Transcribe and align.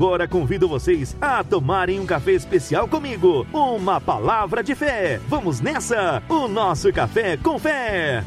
agora 0.00 0.26
convido 0.26 0.66
vocês 0.66 1.14
a 1.20 1.44
tomarem 1.44 2.00
um 2.00 2.06
café 2.06 2.32
especial 2.32 2.88
comigo. 2.88 3.46
Uma 3.52 4.00
palavra 4.00 4.62
de 4.62 4.74
fé. 4.74 5.20
Vamos 5.28 5.60
nessa? 5.60 6.22
O 6.26 6.48
nosso 6.48 6.90
café 6.90 7.36
com 7.36 7.58
fé. 7.58 8.24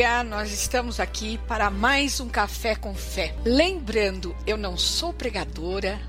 dia, 0.00 0.24
nós 0.24 0.50
estamos 0.50 0.98
aqui 0.98 1.38
para 1.46 1.68
mais 1.68 2.20
um 2.20 2.28
Café 2.28 2.74
com 2.74 2.94
Fé. 2.94 3.34
Lembrando, 3.44 4.34
eu 4.46 4.56
não 4.56 4.74
sou 4.74 5.12
pregadora, 5.12 6.00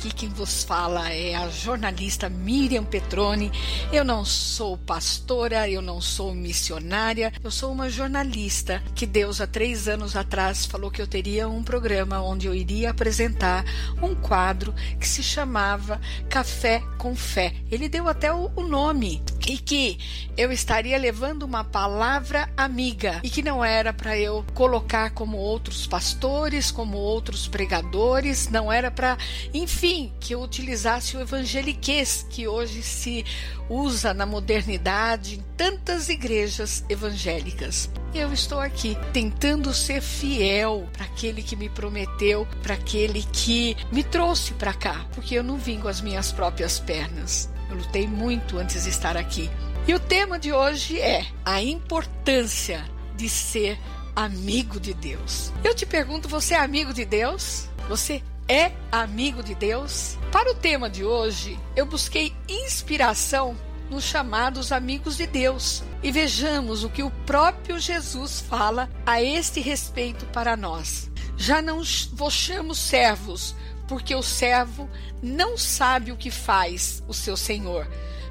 Aqui 0.00 0.14
quem 0.14 0.30
vos 0.30 0.64
fala 0.64 1.12
é 1.12 1.34
a 1.34 1.46
jornalista 1.50 2.26
Miriam 2.26 2.82
Petroni. 2.82 3.52
Eu 3.92 4.02
não 4.02 4.24
sou 4.24 4.78
pastora, 4.78 5.68
eu 5.68 5.82
não 5.82 6.00
sou 6.00 6.34
missionária, 6.34 7.30
eu 7.44 7.50
sou 7.50 7.70
uma 7.70 7.90
jornalista 7.90 8.82
que 8.94 9.04
Deus 9.04 9.42
há 9.42 9.46
três 9.46 9.88
anos 9.88 10.16
atrás 10.16 10.64
falou 10.64 10.90
que 10.90 11.02
eu 11.02 11.06
teria 11.06 11.50
um 11.50 11.62
programa 11.62 12.22
onde 12.22 12.46
eu 12.46 12.54
iria 12.54 12.88
apresentar 12.88 13.62
um 14.00 14.14
quadro 14.14 14.74
que 14.98 15.06
se 15.06 15.22
chamava 15.22 16.00
Café 16.30 16.82
com 17.00 17.16
Fé. 17.16 17.54
Ele 17.70 17.88
deu 17.88 18.08
até 18.08 18.30
o, 18.30 18.50
o 18.54 18.62
nome 18.62 19.22
e 19.48 19.56
que 19.56 19.98
eu 20.36 20.52
estaria 20.52 20.98
levando 20.98 21.44
uma 21.44 21.64
palavra 21.64 22.52
amiga 22.54 23.20
e 23.24 23.30
que 23.30 23.42
não 23.42 23.64
era 23.64 23.90
para 23.90 24.18
eu 24.18 24.44
colocar 24.52 25.10
como 25.10 25.38
outros 25.38 25.86
pastores, 25.86 26.70
como 26.70 26.98
outros 26.98 27.48
pregadores, 27.48 28.48
não 28.48 28.70
era 28.70 28.90
para, 28.90 29.16
enfim 29.54 30.12
que 30.20 30.34
eu 30.34 30.42
utilizasse 30.42 31.16
o 31.16 31.20
evangeliquez 31.20 32.26
que 32.28 32.46
hoje 32.46 32.82
se 32.82 33.24
usa 33.68 34.12
na 34.12 34.26
modernidade 34.26 35.36
em 35.36 35.42
tantas 35.56 36.10
igrejas 36.10 36.84
evangélicas. 36.90 37.88
Eu 38.12 38.32
estou 38.32 38.58
aqui 38.58 38.98
tentando 39.12 39.72
ser 39.72 40.00
fiel 40.00 40.88
para 40.92 41.04
aquele 41.04 41.44
que 41.44 41.54
me 41.54 41.68
prometeu, 41.68 42.46
para 42.60 42.74
aquele 42.74 43.22
que 43.22 43.76
me 43.92 44.02
trouxe 44.02 44.52
para 44.54 44.74
cá, 44.74 45.06
porque 45.14 45.36
eu 45.36 45.44
não 45.44 45.56
vim 45.56 45.78
com 45.78 45.86
as 45.86 46.00
minhas 46.00 46.32
próprias 46.32 46.80
pernas. 46.80 47.48
Eu 47.70 47.76
lutei 47.76 48.08
muito 48.08 48.58
antes 48.58 48.82
de 48.82 48.90
estar 48.90 49.16
aqui. 49.16 49.48
E 49.86 49.94
o 49.94 50.00
tema 50.00 50.40
de 50.40 50.52
hoje 50.52 51.00
é 51.00 51.24
a 51.44 51.62
importância 51.62 52.84
de 53.14 53.28
ser 53.28 53.78
amigo 54.16 54.80
de 54.80 54.92
Deus. 54.92 55.52
Eu 55.62 55.72
te 55.72 55.86
pergunto, 55.86 56.28
você 56.28 56.54
é 56.54 56.58
amigo 56.58 56.92
de 56.92 57.04
Deus? 57.04 57.68
Você 57.88 58.24
é 58.48 58.72
amigo 58.90 59.40
de 59.40 59.54
Deus? 59.54 60.18
Para 60.32 60.50
o 60.50 60.54
tema 60.56 60.90
de 60.90 61.04
hoje, 61.04 61.56
eu 61.76 61.86
busquei 61.86 62.34
inspiração 62.48 63.56
nos 63.90 64.04
chamados 64.04 64.70
amigos 64.70 65.16
de 65.16 65.26
Deus 65.26 65.82
e 66.00 66.12
vejamos 66.12 66.84
o 66.84 66.88
que 66.88 67.02
o 67.02 67.10
próprio 67.26 67.78
Jesus 67.78 68.40
fala 68.40 68.88
a 69.04 69.20
este 69.20 69.60
respeito 69.60 70.24
para 70.26 70.56
nós. 70.56 71.10
Já 71.36 71.60
não 71.60 71.82
vos 72.12 72.32
chamo 72.32 72.74
servos, 72.74 73.54
porque 73.88 74.14
o 74.14 74.22
servo 74.22 74.88
não 75.20 75.58
sabe 75.58 76.12
o 76.12 76.16
que 76.16 76.30
faz 76.30 77.02
o 77.08 77.12
seu 77.12 77.36
senhor, 77.36 77.88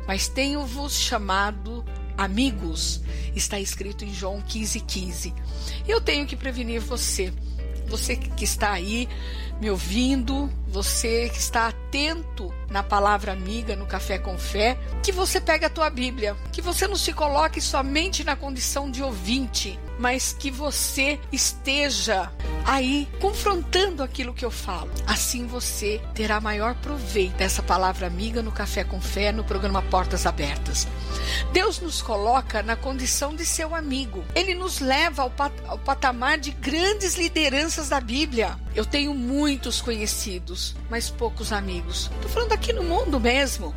mas 0.08 0.30
tenho-vos 0.30 0.98
chamado 0.98 1.84
amigos. 2.18 3.02
Está 3.36 3.60
escrito 3.60 4.06
em 4.06 4.14
João 4.14 4.42
15,15. 4.42 4.86
15. 4.86 5.34
Eu 5.88 6.00
tenho 6.00 6.26
que 6.26 6.36
prevenir 6.36 6.80
você, 6.80 7.34
você 7.88 8.16
que 8.16 8.46
está 8.46 8.72
aí 8.72 9.10
me 9.60 9.70
ouvindo, 9.70 10.50
você 10.68 11.30
que 11.30 11.38
está 11.38 11.68
atento 11.68 12.54
na 12.70 12.82
palavra 12.82 13.34
amiga, 13.34 13.76
no 13.76 13.86
Café 13.86 14.18
com 14.18 14.38
Fé, 14.38 14.78
que 15.04 15.12
você 15.12 15.42
pegue 15.42 15.66
a 15.66 15.70
tua 15.70 15.90
Bíblia, 15.90 16.36
que 16.52 16.62
você 16.62 16.88
não 16.88 16.96
se 16.96 17.12
coloque 17.12 17.60
somente 17.60 18.24
na 18.24 18.36
condição 18.36 18.90
de 18.90 19.04
ouvinte, 19.04 19.80
mas 20.00 20.32
que 20.32 20.50
você 20.50 21.20
esteja 21.32 22.32
aí 22.70 23.08
confrontando 23.20 24.04
aquilo 24.04 24.32
que 24.32 24.46
eu 24.46 24.52
falo. 24.52 24.92
Assim 25.08 25.48
você 25.48 26.00
terá 26.14 26.40
maior 26.40 26.76
proveito 26.76 27.36
dessa 27.36 27.64
palavra 27.64 28.06
amiga 28.06 28.44
no 28.44 28.52
Café 28.52 28.84
com 28.84 29.02
Fé, 29.02 29.32
no 29.32 29.44
programa 29.44 29.82
Portas 29.82 30.28
Abertas. 30.28 30.88
Deus 31.52 31.80
nos 31.80 32.00
coloca 32.00 32.62
na 32.62 32.76
condição 32.76 33.36
de 33.36 33.44
seu 33.44 33.74
amigo. 33.74 34.24
Ele 34.36 34.54
nos 34.54 34.80
leva 34.80 35.24
ao, 35.24 35.32
pat 35.32 35.52
ao 35.68 35.80
patamar 35.80 36.38
de 36.38 36.52
grandes 36.52 37.16
lideranças 37.16 37.90
da 37.90 38.00
Bíblia. 38.00 38.56
Eu 38.76 38.86
tenho 38.86 39.16
muitos 39.16 39.82
conhecidos, 39.82 40.76
mas 40.92 41.10
poucos 41.10 41.52
amigos. 41.52 42.12
Estou 42.16 42.30
falando 42.30 42.54
aqui 42.54 42.72
no 42.72 42.84
mundo 42.84 43.20
mesmo. 43.20 43.74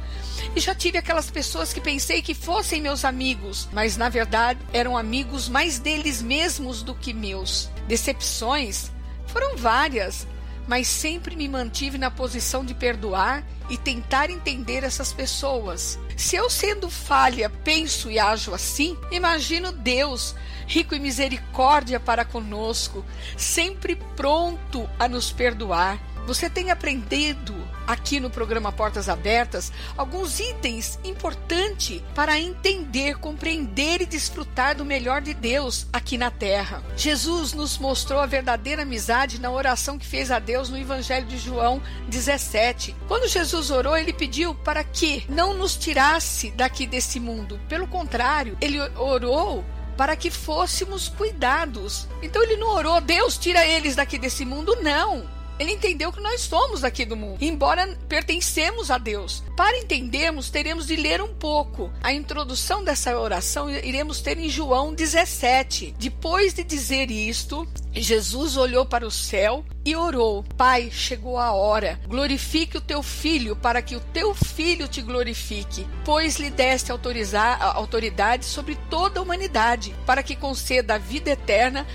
E 0.55 0.61
já 0.61 0.75
tive 0.75 0.99
aquelas 0.99 1.31
pessoas 1.31 1.73
que 1.73 1.81
pensei 1.81 2.21
que 2.21 2.35
fossem 2.35 2.83
meus 2.83 3.07
amigos, 3.07 3.69
mas 3.73 3.97
na 3.97 4.11
verdade 4.11 4.61
eram 4.73 4.99
amigos 4.99 5.49
mais 5.49 5.79
deles 5.79 6.21
mesmos 6.21 6.83
do 6.83 6.95
que 6.95 7.15
meus. 7.15 7.71
Decepções 7.87 8.91
foram 9.27 9.57
várias, 9.57 10.27
mas 10.67 10.87
sempre 10.87 11.35
me 11.35 11.49
mantive 11.49 11.99
na 11.99 12.11
posição 12.11 12.65
de 12.65 12.75
perdoar 12.75 13.45
e 13.69 13.77
tentar 13.77 14.31
entender 14.31 14.85
essas 14.85 15.13
pessoas. 15.13 15.99
Se 16.17 16.37
eu, 16.37 16.49
sendo 16.51 16.91
falha, 16.91 17.51
penso 17.51 18.11
e 18.11 18.19
ajo 18.19 18.55
assim, 18.55 18.97
imagino 19.11 19.73
Deus, 19.73 20.35
rico 20.67 20.95
em 20.95 21.01
misericórdia 21.01 21.99
para 21.99 22.25
conosco, 22.25 23.05
sempre 23.37 23.97
pronto 24.17 24.89
a 24.99 25.09
nos 25.09 25.33
perdoar. 25.33 25.99
Você 26.27 26.49
tem 26.49 26.71
aprendido 26.71 27.55
aqui 27.87 28.21
no 28.21 28.31
programa 28.31 28.73
Portas 28.73 29.09
Abertas 29.09 29.73
alguns 29.97 30.41
itens 30.41 30.99
importantes 31.05 32.03
para 32.15 32.39
entender, 32.39 33.17
compreender 33.19 34.03
e 34.03 34.07
desfrutar 34.07 34.77
do 34.77 34.85
melhor 34.85 35.21
de 35.21 35.35
Deus 35.35 35.87
aqui 35.93 36.17
na 36.17 36.31
terra. 36.31 36.83
Jesus 36.97 37.53
nos 37.53 37.79
mostrou 37.79 38.21
a 38.21 38.27
verdadeira 38.27 38.83
amizade 38.83 39.41
na 39.41 39.51
oração 39.51 39.99
que 39.99 40.07
fez 40.07 40.31
a 40.31 40.39
Deus 40.39 40.69
no 40.69 40.79
Evangelho 40.79 41.27
de 41.27 41.39
João 41.39 41.83
17. 42.09 42.95
Quando 43.09 43.29
Jesus 43.29 43.71
orou, 43.71 43.97
ele 43.97 44.13
pediu 44.13 44.55
para 44.55 44.85
que 44.85 45.25
não 45.29 45.55
nos 45.55 45.77
tirasse 45.77 46.51
daqui 46.51 46.87
desse 46.87 47.19
mundo. 47.19 47.61
Pelo 47.69 47.87
contrário, 47.87 48.57
ele 48.61 48.81
orou 48.97 49.65
para 49.97 50.17
que 50.17 50.31
fôssemos 50.31 51.09
cuidados. 51.09 52.09
Então 52.23 52.43
ele 52.43 52.57
não 52.57 52.69
orou, 52.69 53.01
Deus 53.01 53.37
tira 53.37 53.67
eles 53.67 53.97
daqui 53.97 54.19
desse 54.19 54.45
mundo, 54.45 54.77
não. 54.83 55.29
Ele 55.63 55.75
entendeu 55.75 56.11
que 56.11 56.21
nós 56.21 56.41
somos 56.41 56.83
aqui 56.83 57.05
do 57.05 57.17
mundo, 57.17 57.39
embora 57.41 57.97
pertencemos 58.09 58.91
a 58.91 58.99
Deus. 58.99 59.45
Para 59.57 59.79
entendermos, 59.79 60.51
teremos 60.51 60.89
de 60.89 60.97
ler 60.97 61.23
um 61.23 61.33
pouco. 61.33 61.89
A 62.03 62.13
introdução 62.13 62.83
dessa 62.83 63.17
oração 63.17 63.71
iremos 63.71 64.21
ter 64.21 64.37
em 64.39 64.49
João 64.49 64.93
17. 64.93 65.95
Depois 65.97 66.53
de 66.53 66.65
dizer 66.65 67.13
isto, 67.13 67.65
Jesus 67.93 68.57
olhou 68.57 68.85
para 68.85 69.07
o 69.07 69.11
céu 69.11 69.65
e 69.85 69.95
orou: 69.95 70.43
Pai, 70.57 70.91
chegou 70.91 71.39
a 71.39 71.53
hora. 71.53 72.01
Glorifique 72.09 72.77
o 72.77 72.81
teu 72.81 73.01
filho, 73.01 73.55
para 73.55 73.81
que 73.81 73.95
o 73.95 74.01
teu 74.01 74.35
filho 74.35 74.89
te 74.89 75.01
glorifique, 75.01 75.87
pois 76.05 76.39
lhe 76.39 76.51
deste 76.51 76.91
autoridade 76.91 78.45
sobre 78.45 78.77
toda 78.91 79.21
a 79.21 79.23
humanidade, 79.23 79.95
para 80.05 80.25
que 80.25 80.35
conceda 80.35 80.95
a 80.95 80.99
vida 80.99 81.31
eterna 81.31 81.87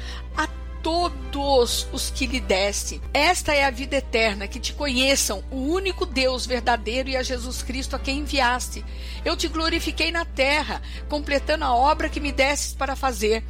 todos 0.87 1.85
os 1.91 2.09
que 2.09 2.25
lhe 2.25 2.39
deste. 2.39 3.01
Esta 3.13 3.53
é 3.53 3.65
a 3.65 3.69
vida 3.69 3.97
eterna, 3.97 4.47
que 4.47 4.57
te 4.57 4.71
conheçam, 4.71 5.43
o 5.51 5.57
único 5.57 6.05
Deus 6.05 6.45
verdadeiro 6.45 7.09
e 7.09 7.17
a 7.17 7.23
Jesus 7.23 7.61
Cristo 7.61 7.97
a 7.97 7.99
quem 7.99 8.19
enviaste. 8.19 8.85
Eu 9.25 9.35
te 9.35 9.49
glorifiquei 9.49 10.13
na 10.13 10.23
terra, 10.23 10.81
completando 11.09 11.65
a 11.65 11.75
obra 11.75 12.07
que 12.07 12.21
me 12.21 12.31
destes 12.31 12.73
para 12.73 12.95
fazer. 12.95 13.43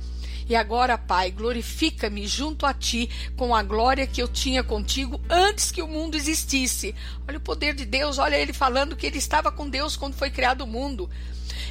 E 0.49 0.55
agora, 0.55 0.97
Pai, 0.97 1.29
glorifica-me 1.29 2.25
junto 2.25 2.65
a 2.65 2.73
ti 2.73 3.07
com 3.35 3.53
a 3.53 3.61
glória 3.61 4.07
que 4.07 4.19
eu 4.19 4.27
tinha 4.27 4.63
contigo 4.63 5.21
antes 5.29 5.69
que 5.71 5.83
o 5.83 5.87
mundo 5.87 6.17
existisse. 6.17 6.95
Olha 7.28 7.37
o 7.37 7.41
poder 7.41 7.75
de 7.75 7.85
Deus, 7.85 8.17
olha 8.17 8.35
ele 8.35 8.51
falando 8.51 8.95
que 8.95 9.05
ele 9.05 9.19
estava 9.19 9.51
com 9.51 9.69
Deus 9.69 9.95
quando 9.95 10.16
foi 10.16 10.31
criado 10.31 10.61
o 10.61 10.67
mundo. 10.67 11.07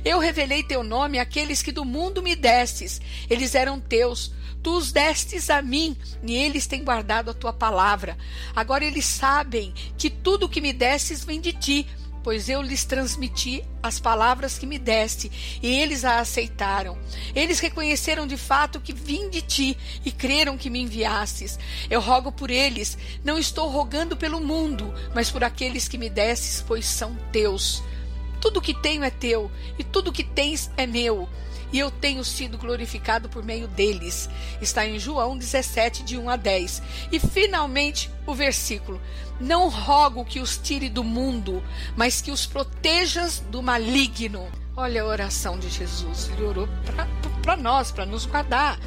Eu 0.04 0.18
revelei 0.18 0.62
teu 0.62 0.82
nome 0.82 1.18
àqueles 1.18 1.62
que 1.62 1.72
do 1.72 1.84
mundo 1.84 2.22
me 2.22 2.34
destes. 2.34 3.00
Eles 3.28 3.54
eram 3.54 3.80
teus 3.80 4.32
tu 4.66 4.76
os 4.76 4.90
destes 4.90 5.48
a 5.48 5.62
mim, 5.62 5.96
e 6.24 6.34
eles 6.34 6.66
têm 6.66 6.82
guardado 6.82 7.30
a 7.30 7.34
tua 7.34 7.52
palavra. 7.52 8.18
Agora 8.52 8.84
eles 8.84 9.04
sabem 9.04 9.72
que 9.96 10.10
tudo 10.10 10.48
que 10.48 10.60
me 10.60 10.72
destes 10.72 11.24
vem 11.24 11.40
de 11.40 11.52
ti, 11.52 11.86
pois 12.24 12.48
eu 12.48 12.60
lhes 12.60 12.84
transmiti 12.84 13.62
as 13.80 14.00
palavras 14.00 14.58
que 14.58 14.66
me 14.66 14.76
deste, 14.76 15.30
e 15.62 15.68
eles 15.68 16.04
a 16.04 16.18
aceitaram. 16.18 16.98
Eles 17.32 17.60
reconheceram 17.60 18.26
de 18.26 18.36
fato 18.36 18.80
que 18.80 18.92
vim 18.92 19.30
de 19.30 19.40
ti 19.40 19.78
e 20.04 20.10
creram 20.10 20.58
que 20.58 20.68
me 20.68 20.80
enviastes. 20.80 21.56
Eu 21.88 22.00
rogo 22.00 22.32
por 22.32 22.50
eles, 22.50 22.98
não 23.22 23.38
estou 23.38 23.70
rogando 23.70 24.16
pelo 24.16 24.40
mundo, 24.40 24.92
mas 25.14 25.30
por 25.30 25.44
aqueles 25.44 25.86
que 25.86 25.96
me 25.96 26.10
destes, 26.10 26.64
pois 26.66 26.86
são 26.86 27.14
teus. 27.30 27.84
Tudo 28.46 28.62
que 28.62 28.72
tenho 28.72 29.02
é 29.02 29.10
teu, 29.10 29.50
e 29.76 29.82
tudo 29.82 30.12
que 30.12 30.22
tens 30.22 30.70
é 30.76 30.86
meu 30.86 31.28
e 31.72 31.80
eu 31.80 31.90
tenho 31.90 32.22
sido 32.22 32.56
glorificado 32.56 33.28
por 33.28 33.42
meio 33.42 33.66
deles. 33.66 34.30
Está 34.62 34.86
em 34.86 35.00
João 35.00 35.36
17, 35.36 36.04
de 36.04 36.16
1 36.16 36.30
a 36.30 36.36
10. 36.36 36.80
E 37.10 37.18
finalmente 37.18 38.08
o 38.24 38.32
versículo: 38.32 39.02
Não 39.40 39.68
rogo 39.68 40.24
que 40.24 40.38
os 40.38 40.56
tire 40.56 40.88
do 40.88 41.02
mundo, 41.02 41.60
mas 41.96 42.20
que 42.20 42.30
os 42.30 42.46
protejas 42.46 43.40
do 43.50 43.60
maligno. 43.60 44.46
Olha 44.76 45.02
a 45.02 45.06
oração 45.06 45.58
de 45.58 45.68
Jesus. 45.68 46.30
Ele 46.32 46.44
orou 46.44 46.68
para 47.42 47.56
nós, 47.56 47.90
para 47.90 48.06
nos 48.06 48.26
guardar. 48.26 48.78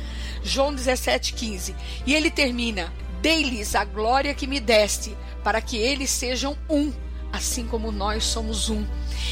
João 0.41 0.73
17, 0.73 1.33
15. 1.33 1.75
E 2.05 2.15
ele 2.15 2.31
termina: 2.31 2.93
Dei-lhes 3.21 3.75
a 3.75 3.83
glória 3.83 4.33
que 4.33 4.47
me 4.47 4.61
deste, 4.61 5.17
para 5.43 5.59
que 5.59 5.75
eles 5.75 6.09
sejam 6.09 6.57
um, 6.69 6.93
assim 7.29 7.67
como 7.67 7.91
nós 7.91 8.23
somos 8.23 8.69
um. 8.69 8.87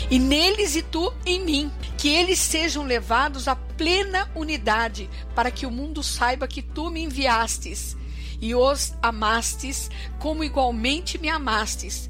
E 0.10 0.20
neles 0.20 0.76
e 0.76 0.82
tu 0.82 1.14
em 1.26 1.44
mim, 1.44 1.72
que 1.98 2.08
eles 2.08 2.40
sejam 2.40 2.84
levados 2.84 3.48
à 3.48 3.56
plena 3.56 4.30
unidade, 4.36 5.10
para 5.36 5.52
que 5.52 5.66
o 5.66 5.72
mundo 5.72 6.02
saiba 6.04 6.48
que 6.48 6.62
tu 6.62 6.90
me 6.90 7.02
enviastes 7.02 7.96
e 8.40 8.54
os 8.54 8.94
amastes, 9.02 9.90
como 10.20 10.44
igualmente 10.44 11.18
me 11.18 11.30
amastes. 11.30 12.10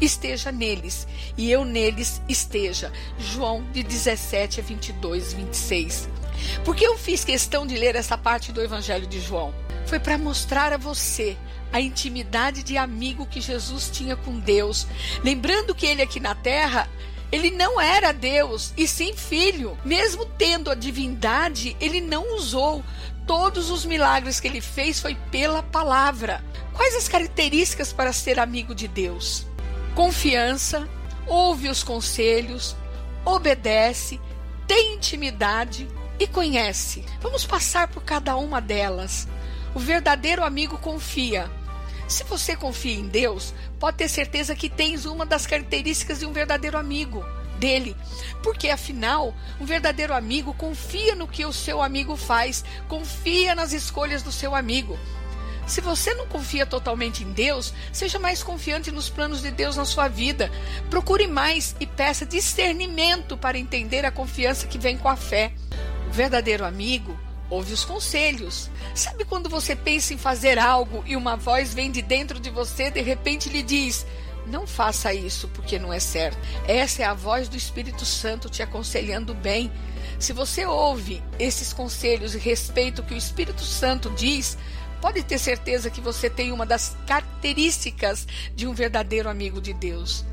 esteja 0.00 0.52
neles 0.52 1.06
e 1.36 1.50
eu 1.50 1.64
neles 1.64 2.22
esteja. 2.28 2.92
João 3.18 3.64
de 3.72 3.82
17 3.82 4.60
a 4.60 4.62
22, 4.62 5.32
26. 5.32 6.08
Por 6.64 6.76
que 6.76 6.84
eu 6.84 6.96
fiz 6.96 7.24
questão 7.24 7.66
de 7.66 7.76
ler 7.76 7.96
essa 7.96 8.16
parte 8.16 8.52
do 8.52 8.62
Evangelho 8.62 9.06
de 9.06 9.20
João? 9.20 9.54
Foi 9.86 9.98
para 9.98 10.18
mostrar 10.18 10.72
a 10.72 10.76
você 10.76 11.36
a 11.72 11.80
intimidade 11.80 12.62
de 12.62 12.76
amigo 12.76 13.26
que 13.26 13.40
Jesus 13.40 13.90
tinha 13.92 14.16
com 14.16 14.38
Deus. 14.38 14.86
Lembrando 15.22 15.74
que 15.74 15.86
ele 15.86 16.02
aqui 16.02 16.20
na 16.20 16.34
terra 16.34 16.88
ele 17.30 17.50
não 17.50 17.78
era 17.78 18.12
Deus, 18.12 18.72
e 18.76 18.88
sim 18.88 19.14
filho. 19.14 19.76
Mesmo 19.84 20.24
tendo 20.24 20.70
a 20.70 20.74
divindade, 20.74 21.76
ele 21.78 22.00
não 22.00 22.34
usou. 22.34 22.82
Todos 23.26 23.70
os 23.70 23.84
milagres 23.84 24.40
que 24.40 24.48
ele 24.48 24.62
fez 24.62 24.98
foi 24.98 25.14
pela 25.30 25.62
palavra. 25.62 26.42
Quais 26.72 26.94
as 26.94 27.08
características 27.08 27.92
para 27.92 28.14
ser 28.14 28.38
amigo 28.38 28.74
de 28.74 28.88
Deus? 28.88 29.47
Confiança, 29.98 30.88
ouve 31.26 31.68
os 31.68 31.82
conselhos, 31.82 32.76
obedece, 33.24 34.20
tem 34.64 34.94
intimidade 34.94 35.88
e 36.20 36.26
conhece. 36.28 37.04
Vamos 37.20 37.44
passar 37.44 37.88
por 37.88 38.04
cada 38.04 38.36
uma 38.36 38.60
delas. 38.60 39.26
O 39.74 39.80
verdadeiro 39.80 40.44
amigo 40.44 40.78
confia. 40.78 41.50
Se 42.06 42.22
você 42.22 42.54
confia 42.54 42.94
em 42.94 43.08
Deus, 43.08 43.52
pode 43.80 43.96
ter 43.96 44.08
certeza 44.08 44.54
que 44.54 44.70
tens 44.70 45.04
uma 45.04 45.26
das 45.26 45.48
características 45.48 46.20
de 46.20 46.26
um 46.26 46.32
verdadeiro 46.32 46.78
amigo 46.78 47.24
dele. 47.58 47.96
Porque 48.40 48.70
afinal, 48.70 49.34
um 49.60 49.66
verdadeiro 49.66 50.14
amigo 50.14 50.54
confia 50.54 51.16
no 51.16 51.26
que 51.26 51.44
o 51.44 51.52
seu 51.52 51.82
amigo 51.82 52.14
faz, 52.14 52.64
confia 52.86 53.52
nas 53.52 53.72
escolhas 53.72 54.22
do 54.22 54.30
seu 54.30 54.54
amigo. 54.54 54.96
Se 55.68 55.82
você 55.82 56.14
não 56.14 56.26
confia 56.26 56.64
totalmente 56.64 57.22
em 57.22 57.30
Deus, 57.30 57.74
seja 57.92 58.18
mais 58.18 58.42
confiante 58.42 58.90
nos 58.90 59.10
planos 59.10 59.42
de 59.42 59.50
Deus 59.50 59.76
na 59.76 59.84
sua 59.84 60.08
vida. 60.08 60.50
Procure 60.88 61.26
mais 61.26 61.76
e 61.78 61.86
peça 61.86 62.24
discernimento 62.24 63.36
para 63.36 63.58
entender 63.58 64.06
a 64.06 64.10
confiança 64.10 64.66
que 64.66 64.78
vem 64.78 64.96
com 64.96 65.08
a 65.08 65.16
fé. 65.16 65.52
O 66.08 66.10
verdadeiro 66.10 66.64
amigo 66.64 67.20
ouve 67.50 67.74
os 67.74 67.84
conselhos. 67.84 68.70
Sabe 68.94 69.26
quando 69.26 69.50
você 69.50 69.76
pensa 69.76 70.14
em 70.14 70.18
fazer 70.18 70.58
algo 70.58 71.04
e 71.06 71.14
uma 71.14 71.36
voz 71.36 71.74
vem 71.74 71.90
de 71.90 72.00
dentro 72.00 72.40
de 72.40 72.48
você, 72.48 72.90
de 72.90 73.02
repente 73.02 73.50
lhe 73.50 73.62
diz: 73.62 74.06
não 74.46 74.66
faça 74.66 75.12
isso 75.12 75.48
porque 75.48 75.78
não 75.78 75.92
é 75.92 76.00
certo. 76.00 76.38
Essa 76.66 77.02
é 77.02 77.04
a 77.04 77.12
voz 77.12 77.48
do 77.48 77.56
Espírito 77.56 78.06
Santo 78.06 78.48
te 78.48 78.62
aconselhando 78.62 79.34
bem. 79.34 79.70
Se 80.18 80.32
você 80.32 80.64
ouve 80.64 81.22
esses 81.38 81.72
conselhos 81.72 82.34
e 82.34 82.38
respeita 82.38 83.02
o 83.02 83.04
que 83.04 83.14
o 83.14 83.16
Espírito 83.16 83.62
Santo 83.62 84.10
diz, 84.10 84.56
pode 85.00 85.22
ter 85.22 85.38
certeza 85.38 85.90
que 85.90 86.00
você 86.00 86.28
tem 86.28 86.52
uma 86.52 86.66
das 86.66 86.96
características 87.06 88.26
de 88.54 88.66
um 88.66 88.74
verdadeiro 88.74 89.28
amigo 89.28 89.60
de 89.60 89.72
Deus. 89.72 90.24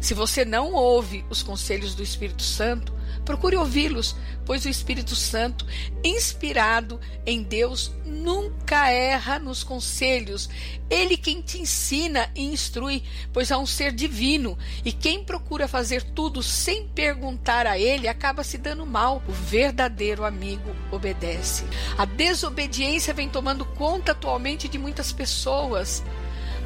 Se 0.00 0.14
você 0.14 0.44
não 0.44 0.72
ouve 0.72 1.24
os 1.28 1.42
conselhos 1.42 1.94
do 1.94 2.02
Espírito 2.02 2.42
Santo, 2.42 2.92
procure 3.24 3.56
ouvi-los, 3.56 4.16
pois 4.44 4.64
o 4.64 4.68
Espírito 4.68 5.14
Santo, 5.14 5.66
inspirado 6.02 7.00
em 7.24 7.42
Deus, 7.42 7.92
nunca 8.04 8.90
erra 8.90 9.38
nos 9.38 9.62
conselhos. 9.62 10.48
Ele 10.88 11.16
quem 11.16 11.40
te 11.40 11.58
ensina 11.60 12.30
e 12.34 12.44
instrui, 12.44 13.02
pois 13.32 13.52
há 13.52 13.58
um 13.58 13.66
ser 13.66 13.92
divino, 13.92 14.58
e 14.84 14.92
quem 14.92 15.22
procura 15.22 15.68
fazer 15.68 16.02
tudo 16.02 16.42
sem 16.42 16.88
perguntar 16.88 17.66
a 17.66 17.78
ele 17.78 18.08
acaba 18.08 18.42
se 18.42 18.58
dando 18.58 18.84
mal. 18.84 19.22
O 19.28 19.32
verdadeiro 19.32 20.24
amigo 20.24 20.74
obedece. 20.90 21.64
A 21.96 22.04
desobediência 22.04 23.14
vem 23.14 23.28
tomando 23.28 23.64
conta 23.64 24.12
atualmente 24.12 24.68
de 24.68 24.78
muitas 24.78 25.12
pessoas. 25.12 26.02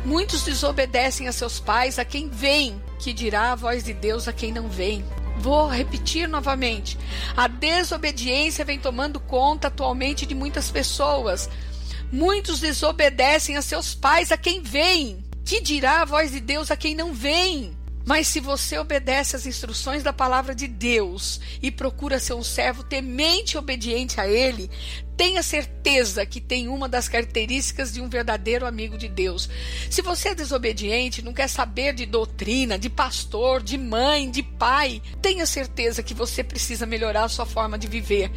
Muitos 0.05 0.43
desobedecem 0.43 1.29
a 1.29 1.33
seus 1.33 1.59
pais, 1.59 1.99
a 1.99 2.05
quem 2.05 2.29
vem, 2.29 2.81
que 2.99 3.13
dirá 3.13 3.53
a 3.53 3.55
voz 3.55 3.85
de 3.85 3.95
Deus 3.95 4.29
a 4.29 4.33
quem 4.33 4.53
não 4.53 4.69
vem. 4.69 5.03
Vou 5.45 5.69
repetir 5.69 6.27
novamente. 6.27 6.97
A 7.37 7.47
desobediência 7.47 8.65
vem 8.65 8.79
tomando 8.79 9.21
conta 9.21 9.69
atualmente 9.69 10.25
de 10.25 10.35
muitas 10.35 10.71
pessoas. 10.71 11.51
Muitos 12.11 12.61
desobedecem 12.61 13.55
a 13.55 13.61
seus 13.61 13.95
pais, 13.95 14.33
a 14.33 14.39
quem 14.39 14.63
vem. 14.63 15.23
Que 15.45 15.61
dirá 15.61 16.01
a 16.01 16.07
voz 16.07 16.33
de 16.33 16.41
Deus 16.41 16.71
a 16.71 16.77
quem 16.79 16.95
não 16.95 17.13
vem? 17.13 17.77
Mas 18.05 18.29
se 18.29 18.39
você 18.39 18.79
obedece 18.79 19.35
às 19.35 19.47
instruções 19.47 20.03
da 20.03 20.13
palavra 20.13 20.55
de 20.55 20.67
Deus 20.67 21.41
e 21.63 21.71
procura 21.71 22.21
ser 22.21 22.35
um 22.35 22.43
servo 22.43 22.83
temente 22.83 23.53
e 23.53 23.59
obediente 23.59 24.21
a 24.21 24.29
Ele, 24.29 24.71
tenha 25.17 25.43
certeza 25.43 26.27
que 26.27 26.41
tem 26.41 26.69
uma 26.69 26.89
das 26.89 27.09
características 27.09 27.93
de 27.93 28.01
um 28.01 28.09
verdadeiro 28.09 28.67
amigo 28.67 28.99
de 28.99 29.09
Deus. 29.09 29.49
Se 29.89 30.03
você 30.03 30.31
é 30.31 30.35
desobediente, 30.35 31.23
não 31.23 31.33
quer 31.33 31.49
saber 31.49 31.95
de 31.95 32.05
doutrina, 32.05 32.79
de 32.79 32.91
pastor, 32.91 33.63
de 33.63 33.79
mãe, 33.79 34.31
de 34.31 34.43
pai, 34.43 35.01
tenha 35.23 35.47
certeza 35.47 36.03
que 36.03 36.13
você 36.13 36.45
precisa 36.45 36.85
melhorar 36.85 37.25
a 37.25 37.29
sua 37.29 37.47
forma 37.47 37.79
de 37.79 37.87
viver. 37.87 38.31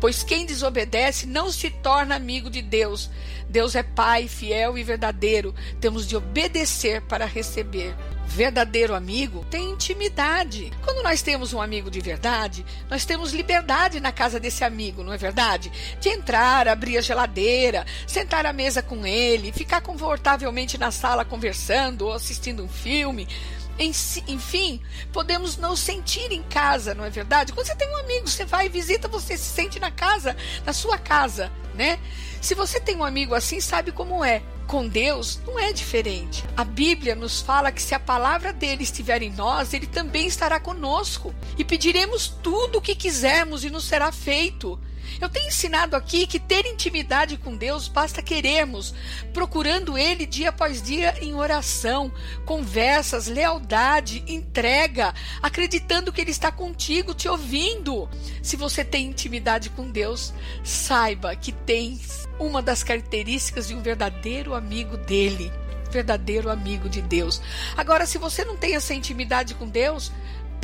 Pois 0.00 0.22
quem 0.22 0.44
desobedece 0.44 1.26
não 1.26 1.50
se 1.50 1.70
torna 1.70 2.16
amigo 2.16 2.50
de 2.50 2.60
Deus. 2.60 3.08
Deus 3.48 3.74
é 3.74 3.82
Pai, 3.82 4.26
fiel 4.26 4.76
e 4.76 4.82
verdadeiro. 4.82 5.54
Temos 5.80 6.06
de 6.06 6.16
obedecer 6.16 7.00
para 7.02 7.24
receber 7.24 7.94
verdadeiro 8.26 8.94
amigo 8.94 9.44
tem 9.50 9.70
intimidade. 9.70 10.72
Quando 10.82 11.02
nós 11.02 11.22
temos 11.22 11.52
um 11.52 11.60
amigo 11.60 11.90
de 11.90 12.00
verdade, 12.00 12.64
nós 12.90 13.04
temos 13.04 13.32
liberdade 13.32 14.00
na 14.00 14.12
casa 14.12 14.40
desse 14.40 14.64
amigo, 14.64 15.02
não 15.02 15.12
é 15.12 15.16
verdade? 15.16 15.70
De 16.00 16.08
entrar, 16.08 16.66
abrir 16.66 16.98
a 16.98 17.00
geladeira, 17.00 17.86
sentar 18.06 18.44
à 18.46 18.52
mesa 18.52 18.82
com 18.82 19.06
ele, 19.06 19.52
ficar 19.52 19.80
confortavelmente 19.80 20.76
na 20.76 20.90
sala 20.90 21.24
conversando 21.24 22.06
ou 22.06 22.12
assistindo 22.12 22.64
um 22.64 22.68
filme. 22.68 23.28
Enfim, 23.76 24.80
podemos 25.12 25.56
nos 25.56 25.80
sentir 25.80 26.30
em 26.30 26.42
casa, 26.44 26.94
não 26.94 27.04
é 27.04 27.10
verdade? 27.10 27.52
Quando 27.52 27.66
você 27.66 27.74
tem 27.74 27.90
um 27.90 27.96
amigo, 27.96 28.28
você 28.28 28.44
vai 28.44 28.66
e 28.66 28.68
visita, 28.68 29.08
você 29.08 29.36
se 29.36 29.46
sente 29.46 29.80
na 29.80 29.90
casa, 29.90 30.36
na 30.64 30.72
sua 30.72 30.96
casa, 30.96 31.50
né? 31.74 31.98
Se 32.40 32.54
você 32.54 32.78
tem 32.78 32.96
um 32.96 33.04
amigo 33.04 33.34
assim, 33.34 33.60
sabe 33.60 33.90
como 33.90 34.24
é 34.24 34.42
com 34.64 34.86
Deus 34.86 35.38
não 35.46 35.58
é 35.58 35.72
diferente. 35.72 36.44
A 36.56 36.64
Bíblia 36.64 37.14
nos 37.14 37.40
fala 37.40 37.70
que 37.70 37.82
se 37.82 37.94
a 37.94 38.00
palavra 38.00 38.52
dele 38.52 38.82
estiver 38.82 39.22
em 39.22 39.30
nós, 39.30 39.72
ele 39.72 39.86
também 39.86 40.26
estará 40.26 40.58
conosco. 40.58 41.34
E 41.56 41.64
pediremos 41.64 42.28
tudo 42.28 42.78
o 42.78 42.82
que 42.82 42.94
quisermos 42.94 43.64
e 43.64 43.70
nos 43.70 43.84
será 43.84 44.10
feito. 44.10 44.78
Eu 45.20 45.28
tenho 45.28 45.48
ensinado 45.48 45.96
aqui 45.96 46.26
que 46.26 46.38
ter 46.38 46.66
intimidade 46.66 47.36
com 47.36 47.56
Deus 47.56 47.88
basta 47.88 48.22
querermos, 48.22 48.94
procurando 49.32 49.98
Ele 49.98 50.26
dia 50.26 50.50
após 50.50 50.82
dia 50.82 51.14
em 51.22 51.34
oração, 51.34 52.12
conversas, 52.44 53.26
lealdade, 53.26 54.24
entrega, 54.26 55.14
acreditando 55.42 56.12
que 56.12 56.20
Ele 56.20 56.30
está 56.30 56.50
contigo, 56.50 57.14
te 57.14 57.28
ouvindo. 57.28 58.08
Se 58.42 58.56
você 58.56 58.84
tem 58.84 59.06
intimidade 59.06 59.70
com 59.70 59.90
Deus, 59.90 60.32
saiba 60.62 61.34
que 61.36 61.52
tens 61.52 62.28
uma 62.38 62.60
das 62.60 62.82
características 62.82 63.68
de 63.68 63.74
um 63.74 63.82
verdadeiro 63.82 64.54
amigo 64.54 64.96
dele 64.96 65.52
verdadeiro 65.90 66.50
amigo 66.50 66.88
de 66.88 67.00
Deus. 67.00 67.40
Agora, 67.76 68.04
se 68.04 68.18
você 68.18 68.44
não 68.44 68.56
tem 68.56 68.74
essa 68.74 68.92
intimidade 68.92 69.54
com 69.54 69.68
Deus, 69.68 70.10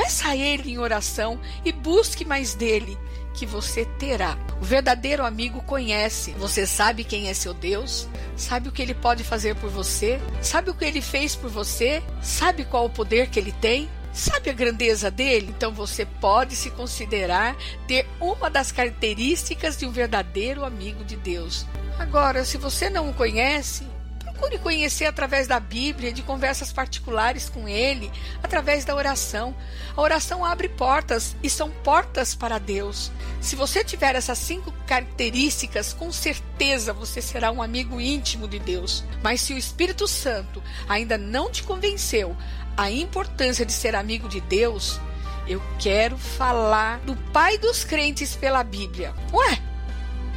Peça 0.01 0.29
a 0.29 0.37
Ele 0.37 0.73
em 0.73 0.79
oração 0.79 1.39
e 1.63 1.71
busque 1.71 2.25
mais 2.25 2.55
dele, 2.55 2.97
que 3.35 3.47
você 3.47 3.85
terá. 3.99 4.37
O 4.61 4.65
verdadeiro 4.65 5.25
amigo 5.25 5.63
conhece. 5.63 6.33
Você 6.33 6.67
sabe 6.67 7.05
quem 7.05 7.29
é 7.29 7.35
seu 7.35 7.55
Deus? 7.55 8.09
Sabe 8.37 8.69
o 8.69 8.73
que 8.73 8.83
ele 8.83 8.95
pode 8.95 9.25
fazer 9.25 9.55
por 9.57 9.71
você? 9.71 10.21
Sabe 10.43 10.71
o 10.71 10.75
que 10.75 10.85
ele 10.85 11.01
fez 11.01 11.35
por 11.35 11.51
você? 11.51 12.03
Sabe 12.23 12.65
qual 12.65 12.87
o 12.87 12.91
poder 12.91 13.29
que 13.29 13.39
ele 13.39 13.53
tem? 13.53 13.89
Sabe 14.13 14.51
a 14.51 14.53
grandeza 14.53 15.11
dele? 15.11 15.55
Então 15.57 15.73
você 15.73 16.05
pode 16.05 16.57
se 16.57 16.71
considerar 16.71 17.57
ter 17.87 18.07
uma 18.21 18.51
das 18.51 18.73
características 18.73 19.77
de 19.77 19.87
um 19.87 19.91
verdadeiro 19.91 20.65
amigo 20.65 21.05
de 21.05 21.17
Deus. 21.17 21.65
Agora, 21.99 22.45
se 22.45 22.59
você 22.59 22.91
não 22.91 23.11
o 23.11 23.15
conhece, 23.15 23.87
procure 24.41 24.59
conhecer 24.59 25.05
através 25.05 25.47
da 25.47 25.61
Bíblia, 25.61 26.13
de 26.13 26.23
conversas 26.23 26.73
particulares 26.73 27.51
com 27.51 27.69
ele, 27.69 28.11
através 28.43 28.87
da 28.87 28.95
oração. 28.95 29.55
A 29.95 30.01
oração 30.01 30.43
abre 30.43 30.67
portas 30.67 31.37
e 31.43 31.51
são 31.51 31.71
portas 31.71 32.35
para 32.35 32.59
Deus. 32.59 33.13
Se 33.39 33.55
você 33.55 33.85
tiver 33.85 34.17
essas 34.17 34.39
cinco 34.39 34.73
características, 34.87 35.93
com 35.93 36.11
certeza 36.11 36.95
você 36.95 37.21
será 37.21 37.53
um 37.53 37.63
amigo 37.63 38.01
íntimo 38.01 38.49
de 38.49 38.59
Deus. 38.59 39.05
Mas 39.23 39.43
se 39.43 39.53
o 39.53 39.59
Espírito 39.59 40.09
Santo 40.09 40.63
ainda 40.89 41.19
não 41.19 41.51
te 41.51 41.63
convenceu 41.63 42.35
a 42.77 42.91
importância 42.91 43.67
de 43.67 43.73
ser 43.75 43.95
amigo 43.95 44.27
de 44.27 44.41
Deus, 44.41 44.99
eu 45.47 45.63
quero 45.79 46.17
falar 46.17 46.99
do 47.01 47.15
pai 47.31 47.59
dos 47.59 47.85
crentes 47.85 48.35
pela 48.35 48.65
Bíblia. 48.65 49.13
Ué, 49.35 49.59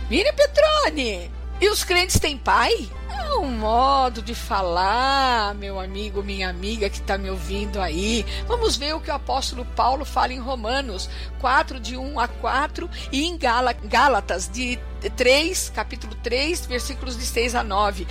Miriam 0.09 0.33
Petrone, 0.33 1.31
e 1.63 1.69
os 1.69 1.81
crentes 1.81 2.19
têm 2.19 2.37
pai? 2.37 2.89
É 3.09 3.35
um 3.35 3.47
modo 3.47 4.21
de 4.21 4.35
falar, 4.35 5.55
meu 5.55 5.79
amigo, 5.79 6.21
minha 6.21 6.49
amiga 6.49 6.89
que 6.89 6.97
está 6.97 7.17
me 7.17 7.29
ouvindo 7.29 7.79
aí. 7.79 8.25
Vamos 8.45 8.75
ver 8.75 8.93
o 8.93 8.99
que 8.99 9.09
o 9.09 9.13
apóstolo 9.13 9.63
Paulo 9.73 10.03
fala 10.03 10.33
em 10.33 10.39
Romanos 10.39 11.09
4, 11.39 11.79
de 11.79 11.95
1 11.95 12.19
a 12.19 12.27
4, 12.27 12.89
e 13.13 13.23
em 13.23 13.37
Gálatas, 13.37 14.49
de 14.49 14.77
3, 15.15 15.71
capítulo 15.73 16.13
3, 16.15 16.65
versículos 16.65 17.17
de 17.17 17.25
6 17.25 17.55
a 17.55 17.63
9. 17.63 18.05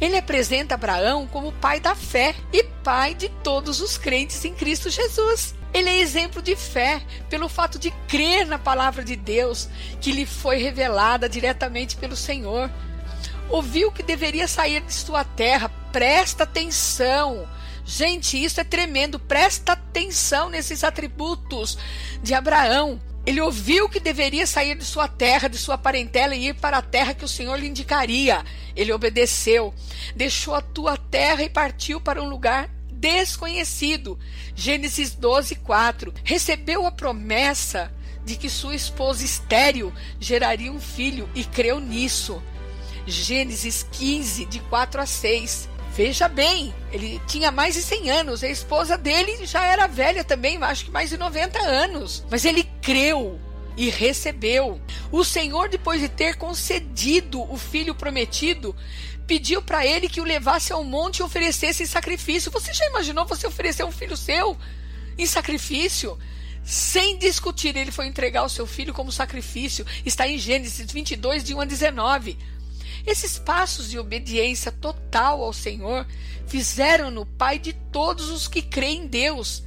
Ele 0.00 0.16
apresenta 0.16 0.76
Abraão 0.76 1.26
como 1.26 1.50
pai 1.50 1.80
da 1.80 1.96
fé 1.96 2.32
e 2.52 2.62
pai 2.84 3.12
de 3.12 3.28
todos 3.28 3.80
os 3.80 3.98
crentes 3.98 4.44
em 4.44 4.54
Cristo 4.54 4.88
Jesus. 4.88 5.52
Ele 5.74 5.90
é 5.90 5.98
exemplo 5.98 6.40
de 6.40 6.54
fé 6.54 7.02
pelo 7.28 7.48
fato 7.48 7.80
de 7.80 7.90
crer 8.06 8.46
na 8.46 8.60
palavra 8.60 9.02
de 9.02 9.16
Deus 9.16 9.68
que 10.00 10.12
lhe 10.12 10.24
foi 10.24 10.58
revelada 10.58 11.28
diretamente 11.28 11.96
pelo 11.96 12.14
Senhor. 12.14 12.70
Ouviu 13.50 13.90
que 13.90 14.02
deveria 14.02 14.46
sair 14.46 14.80
de 14.80 14.94
sua 14.94 15.24
terra. 15.24 15.68
Presta 15.90 16.44
atenção. 16.44 17.48
Gente, 17.84 18.42
isso 18.42 18.60
é 18.60 18.64
tremendo. 18.64 19.18
Presta 19.18 19.72
atenção 19.72 20.48
nesses 20.48 20.84
atributos 20.84 21.76
de 22.22 22.34
Abraão. 22.34 23.02
Ele 23.26 23.40
ouviu 23.40 23.88
que 23.88 23.98
deveria 23.98 24.46
sair 24.46 24.76
de 24.76 24.84
sua 24.84 25.08
terra, 25.08 25.48
de 25.48 25.58
sua 25.58 25.76
parentela 25.76 26.36
e 26.36 26.50
ir 26.50 26.54
para 26.54 26.78
a 26.78 26.82
terra 26.82 27.14
que 27.14 27.24
o 27.24 27.28
Senhor 27.28 27.58
lhe 27.58 27.66
indicaria. 27.66 28.44
Ele 28.76 28.92
obedeceu, 28.92 29.74
deixou 30.14 30.54
a 30.54 30.62
tua 30.62 30.96
terra 30.96 31.42
e 31.42 31.50
partiu 31.50 32.00
para 32.00 32.22
um 32.22 32.28
lugar 32.28 32.70
desconhecido. 32.94 34.18
Gênesis 34.54 35.14
12, 35.14 35.56
4. 35.56 36.12
Recebeu 36.24 36.86
a 36.86 36.92
promessa 36.92 37.92
de 38.24 38.36
que 38.36 38.48
sua 38.48 38.74
esposa 38.74 39.24
estéril 39.24 39.92
geraria 40.18 40.72
um 40.72 40.80
filho 40.80 41.28
e 41.34 41.44
creu 41.44 41.78
nisso. 41.78 42.42
Gênesis 43.06 43.86
15, 43.92 44.46
de 44.46 44.60
4 44.60 45.00
a 45.00 45.06
6. 45.06 45.68
Veja 45.94 46.26
bem, 46.26 46.74
ele 46.90 47.20
tinha 47.28 47.52
mais 47.52 47.74
de 47.74 47.82
100 47.82 48.10
anos, 48.10 48.42
a 48.42 48.48
esposa 48.48 48.98
dele 48.98 49.46
já 49.46 49.64
era 49.64 49.86
velha 49.86 50.24
também, 50.24 50.60
acho 50.60 50.86
que 50.86 50.90
mais 50.90 51.08
de 51.08 51.16
90 51.16 51.56
anos. 51.60 52.24
Mas 52.28 52.44
ele 52.44 52.64
creu 52.82 53.38
e 53.76 53.90
recebeu. 53.90 54.80
O 55.12 55.24
Senhor, 55.24 55.68
depois 55.68 56.00
de 56.00 56.08
ter 56.08 56.36
concedido 56.36 57.42
o 57.42 57.56
filho 57.56 57.94
prometido, 57.94 58.74
pediu 59.26 59.62
para 59.62 59.86
ele 59.86 60.08
que 60.08 60.20
o 60.20 60.24
levasse 60.24 60.72
ao 60.72 60.84
monte 60.84 61.18
e 61.18 61.22
oferecesse 61.22 61.82
em 61.82 61.86
sacrifício. 61.86 62.50
Você 62.50 62.72
já 62.72 62.86
imaginou 62.86 63.26
você 63.26 63.46
oferecer 63.46 63.84
um 63.84 63.92
filho 63.92 64.16
seu 64.16 64.56
em 65.16 65.26
sacrifício? 65.26 66.18
Sem 66.64 67.18
discutir, 67.18 67.76
ele 67.76 67.90
foi 67.92 68.06
entregar 68.06 68.42
o 68.42 68.48
seu 68.48 68.66
filho 68.66 68.94
como 68.94 69.12
sacrifício. 69.12 69.86
Está 70.04 70.26
em 70.26 70.38
Gênesis 70.38 70.90
22, 70.90 71.44
de 71.44 71.54
1 71.54 71.60
a 71.60 71.64
19. 71.64 72.38
Esses 73.06 73.38
passos 73.38 73.90
de 73.90 73.98
obediência 73.98 74.72
total 74.72 75.42
ao 75.42 75.52
Senhor 75.52 76.06
fizeram-no 76.46 77.26
Pai 77.26 77.58
de 77.58 77.74
todos 77.92 78.30
os 78.30 78.48
que 78.48 78.62
creem 78.62 79.02
em 79.02 79.06
Deus. 79.06 79.62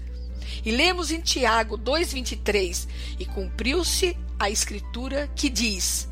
E 0.65 0.71
lemos 0.71 1.11
em 1.11 1.21
Tiago 1.21 1.77
2,23: 1.77 2.87
E 3.19 3.25
cumpriu-se 3.25 4.17
a 4.39 4.49
escritura 4.49 5.29
que 5.35 5.49
diz: 5.49 6.07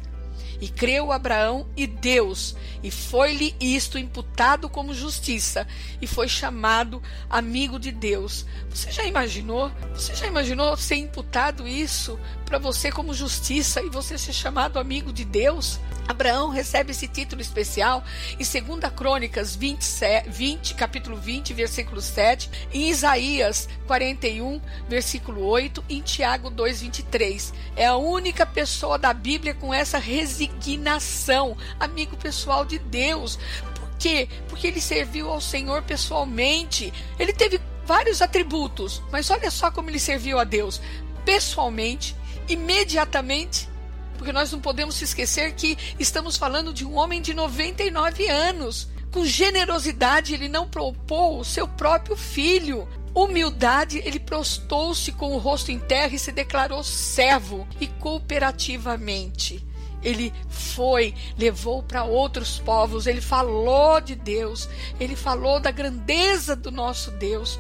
E 0.60 0.68
creu 0.68 1.12
Abraão 1.12 1.68
e 1.76 1.86
Deus, 1.86 2.56
e 2.82 2.90
foi-lhe 2.90 3.56
isto 3.60 3.98
imputado 3.98 4.70
como 4.70 4.94
justiça, 4.94 5.68
e 6.02 6.08
foi 6.08 6.28
chamado 6.28 7.02
amigo 7.30 7.80
de 7.80 7.92
Deus. 7.92 8.46
Você 8.70 8.92
já 8.92 9.04
imaginou? 9.04 9.72
Você 9.94 10.16
já 10.16 10.28
imaginou 10.28 10.76
ser 10.78 10.96
imputado 10.96 11.68
isso 11.68 12.20
para 12.46 12.58
você 12.58 12.92
como 12.92 13.14
justiça 13.14 13.82
e 13.82 13.90
você 13.90 14.18
ser 14.18 14.34
chamado 14.34 14.80
amigo 14.80 15.12
de 15.12 15.26
Deus? 15.26 15.80
Abraão 16.08 16.50
recebe 16.50 16.92
esse 16.92 17.08
título 17.08 17.42
especial 17.42 18.04
em 18.34 18.38
2 18.38 18.94
Crônicas 18.96 19.56
20, 19.56 19.84
20, 20.28 20.76
capítulo 20.76 21.18
20, 21.18 21.54
versículo 21.54 22.02
7, 22.02 22.50
em 22.74 22.90
Isaías 22.90 23.68
41, 23.88 24.62
versículo 24.88 25.44
8, 25.46 25.84
e 25.90 25.98
em 25.98 26.02
Tiago 26.02 26.50
2, 26.50 26.82
23. 26.82 27.54
É 27.76 27.88
a 27.88 27.96
única 27.96 28.46
pessoa 28.46 28.98
da 28.98 29.14
Bíblia 29.14 29.56
com 29.56 29.74
essa 29.74 29.98
resignação, 29.98 31.58
amigo 31.80 32.16
pessoal 32.18 32.64
de 32.66 32.78
Deus. 32.78 33.40
Por 33.74 33.90
quê? 33.98 34.30
Porque 34.48 34.68
ele 34.68 34.82
serviu 34.82 35.30
ao 35.30 35.42
Senhor 35.42 35.82
pessoalmente. 35.82 36.94
Ele 37.18 37.34
teve 37.34 37.60
vários 37.86 38.22
atributos, 38.22 39.02
mas 39.12 39.30
olha 39.30 39.50
só 39.50 39.72
como 39.72 39.90
ele 39.90 40.00
serviu 40.00 40.40
a 40.40 40.44
Deus 40.44 40.82
pessoalmente, 41.24 42.16
imediatamente 42.48 43.68
porque 44.16 44.34
nós 44.34 44.52
não 44.52 44.60
podemos 44.60 45.02
esquecer 45.02 45.54
que 45.54 45.78
estamos 46.00 46.38
falando 46.38 46.74
de 46.74 46.86
um 46.86 46.96
homem 46.98 47.22
de 47.22 47.34
99 47.34 48.28
anos. 48.28 48.88
Com 49.12 49.26
generosidade, 49.26 50.34
ele 50.34 50.50
não 50.50 50.68
propôs 50.68 51.48
o 51.48 51.50
seu 51.50 51.68
próprio 51.68 52.16
filho. 52.16 52.88
Humildade, 53.14 54.02
ele 54.04 54.20
prostou-se 54.20 55.12
com 55.14 55.34
o 55.34 55.38
rosto 55.38 55.72
em 55.72 55.80
terra 55.80 56.14
e 56.14 56.20
se 56.20 56.32
declarou 56.32 56.84
servo 56.84 57.66
e 57.80 57.88
cooperativamente. 57.88 59.66
Ele 60.04 60.32
foi, 60.50 61.16
levou 61.38 61.82
para 61.82 62.04
outros 62.04 62.60
povos, 62.60 63.08
ele 63.08 63.22
falou 63.22 64.00
de 64.00 64.14
Deus, 64.16 64.70
ele 65.00 65.16
falou 65.16 65.60
da 65.60 65.72
grandeza 65.72 66.56
do 66.56 66.70
nosso 66.70 67.10
Deus. 67.12 67.60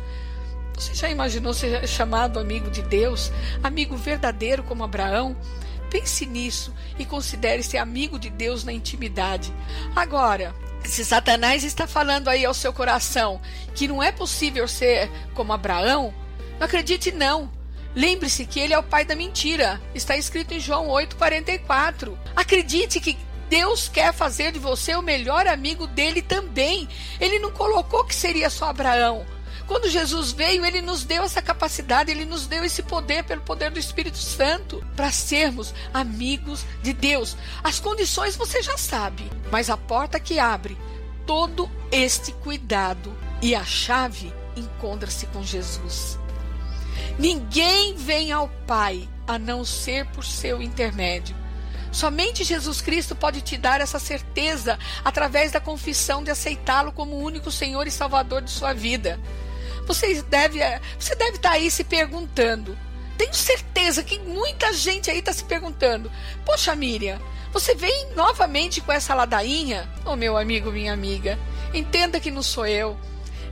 Você 0.76 0.94
já 0.94 1.10
imaginou 1.10 1.54
ser 1.54 1.88
chamado 1.88 2.38
amigo 2.38 2.70
de 2.70 2.82
Deus, 2.82 3.32
amigo 3.64 3.96
verdadeiro 3.96 4.62
como 4.62 4.84
Abraão? 4.84 5.36
Pense 5.96 6.25
nisso 6.25 6.74
e 7.00 7.06
considere-se 7.06 7.78
amigo 7.78 8.20
de 8.20 8.30
Deus 8.30 8.66
na 8.66 8.74
intimidade. 8.74 9.54
Agora, 9.96 10.54
se 10.84 11.06
Satanás 11.06 11.64
está 11.64 11.88
falando 11.88 12.28
aí 12.28 12.44
ao 12.44 12.54
seu 12.54 12.74
coração 12.74 13.40
que 13.74 13.88
não 13.88 14.04
é 14.04 14.12
possível 14.12 14.68
ser 14.68 15.10
como 15.34 15.54
Abraão, 15.54 16.14
não 16.60 16.66
acredite 16.66 17.14
não. 17.14 17.50
Lembre-se 17.96 18.46
que 18.46 18.60
ele 18.60 18.74
é 18.74 18.78
o 18.78 18.84
pai 18.84 19.06
da 19.06 19.16
mentira. 19.16 19.82
Está 19.94 20.18
escrito 20.18 20.54
em 20.54 20.60
João 20.60 20.90
8:44. 20.90 22.18
Acredite 22.36 23.00
que 23.00 23.18
Deus 23.50 23.88
quer 23.88 24.14
fazer 24.14 24.52
de 24.52 24.60
você 24.60 24.96
o 24.96 25.02
melhor 25.02 25.48
amigo 25.48 25.88
dele 25.88 26.22
também. 26.22 26.90
Ele 27.22 27.40
não 27.40 27.52
colocou 27.52 28.04
que 28.04 28.14
seria 28.14 28.50
só 28.50 28.66
Abraão. 28.66 29.25
Quando 29.67 29.89
Jesus 29.89 30.31
veio, 30.31 30.63
ele 30.63 30.81
nos 30.81 31.03
deu 31.03 31.24
essa 31.24 31.41
capacidade, 31.41 32.12
ele 32.12 32.25
nos 32.25 32.45
deu 32.45 32.63
esse 32.63 32.84
poder 32.84 33.24
pelo 33.24 33.41
poder 33.41 33.72
do 33.72 33.79
Espírito 33.79 34.17
Santo 34.17 34.86
para 34.95 35.12
sermos 35.12 35.74
amigos 35.93 36.63
de 36.84 36.93
Deus. 36.93 37.36
As 37.63 37.79
condições 37.79 38.36
você 38.36 38.62
já 38.62 38.77
sabe, 38.77 39.29
mas 39.51 39.69
a 39.69 39.77
porta 39.77 40.19
que 40.19 40.39
abre 40.39 40.77
todo 41.25 41.69
este 41.91 42.31
cuidado 42.31 43.15
e 43.41 43.55
a 43.55 43.65
chave 43.65 44.31
encontra-se 44.55 45.25
com 45.27 45.43
Jesus. 45.43 46.19
Ninguém 47.17 47.95
vem 47.95 48.31
ao 48.31 48.48
Pai 48.67 49.10
a 49.27 49.39
não 49.39 49.65
ser 49.65 50.05
por 50.07 50.24
seu 50.24 50.62
intermédio. 50.62 51.36
Somente 51.91 52.43
Jesus 52.43 52.81
Cristo 52.81 53.15
pode 53.15 53.41
te 53.41 53.57
dar 53.57 53.79
essa 53.79 54.00
certeza 54.00 54.77
através 55.03 55.53
da 55.53 55.62
confissão 55.62 56.24
de 56.24 56.29
aceitá-lo 56.29 56.91
como 56.91 57.17
único 57.17 57.50
Senhor 57.50 57.88
e 57.88 57.91
Salvador 57.91 58.41
de 58.41 58.51
sua 58.51 58.74
vida. 58.74 59.19
Você 59.86 60.22
deve, 60.24 60.60
você 61.00 61.15
deve 61.15 61.38
estar 61.38 61.51
aí 61.51 61.70
se 61.70 61.84
perguntando. 61.84 62.77
Tenho 63.18 63.34
certeza 63.34 64.04
que 64.04 64.20
muita 64.20 64.74
gente 64.74 65.10
aí 65.10 65.20
está 65.20 65.32
se 65.32 65.44
perguntando: 65.44 66.12
Poxa, 66.46 66.75
Miriam, 66.75 67.20
você 67.54 67.74
vem 67.75 68.10
novamente 68.15 68.82
com 68.82 68.92
essa 68.92 69.13
ladainha? 69.13 69.89
Oh, 70.06 70.15
meu 70.15 70.38
amigo, 70.38 70.72
minha 70.72 70.92
amiga, 70.92 71.39
entenda 71.74 72.20
que 72.20 72.32
não 72.32 72.44
sou 72.44 72.65
eu. 72.65 72.98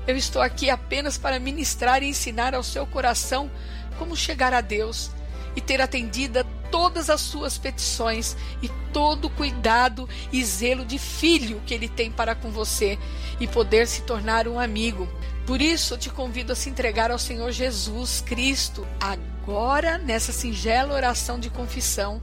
Eu 0.05 0.17
estou 0.17 0.41
aqui 0.41 0.69
apenas 0.69 1.17
para 1.17 1.39
ministrar 1.39 2.03
e 2.03 2.09
ensinar 2.09 2.53
ao 2.53 2.63
seu 2.63 2.85
coração 2.85 3.49
como 3.97 4.17
chegar 4.17 4.53
a 4.53 4.59
Deus 4.59 5.09
e 5.55 5.61
ter 5.61 5.81
atendida 5.81 6.45
todas 6.71 7.09
as 7.09 7.21
suas 7.21 7.57
petições 7.57 8.35
e 8.61 8.69
todo 8.91 9.25
o 9.25 9.29
cuidado 9.29 10.09
e 10.31 10.43
zelo 10.43 10.83
de 10.83 10.97
filho 10.97 11.61
que 11.65 11.73
ele 11.73 11.87
tem 11.87 12.11
para 12.11 12.33
com 12.33 12.49
você 12.49 12.97
e 13.39 13.47
poder 13.47 13.87
se 13.87 14.01
tornar 14.01 14.47
um 14.47 14.59
amigo. 14.59 15.07
Por 15.45 15.61
isso, 15.61 15.93
eu 15.93 15.97
te 15.97 16.09
convido 16.09 16.53
a 16.53 16.55
se 16.55 16.69
entregar 16.69 17.11
ao 17.11 17.19
Senhor 17.19 17.51
Jesus 17.51 18.21
Cristo 18.21 18.87
agora 18.99 19.97
nessa 19.97 20.31
singela 20.31 20.93
oração 20.93 21.39
de 21.39 21.49
confissão, 21.49 22.21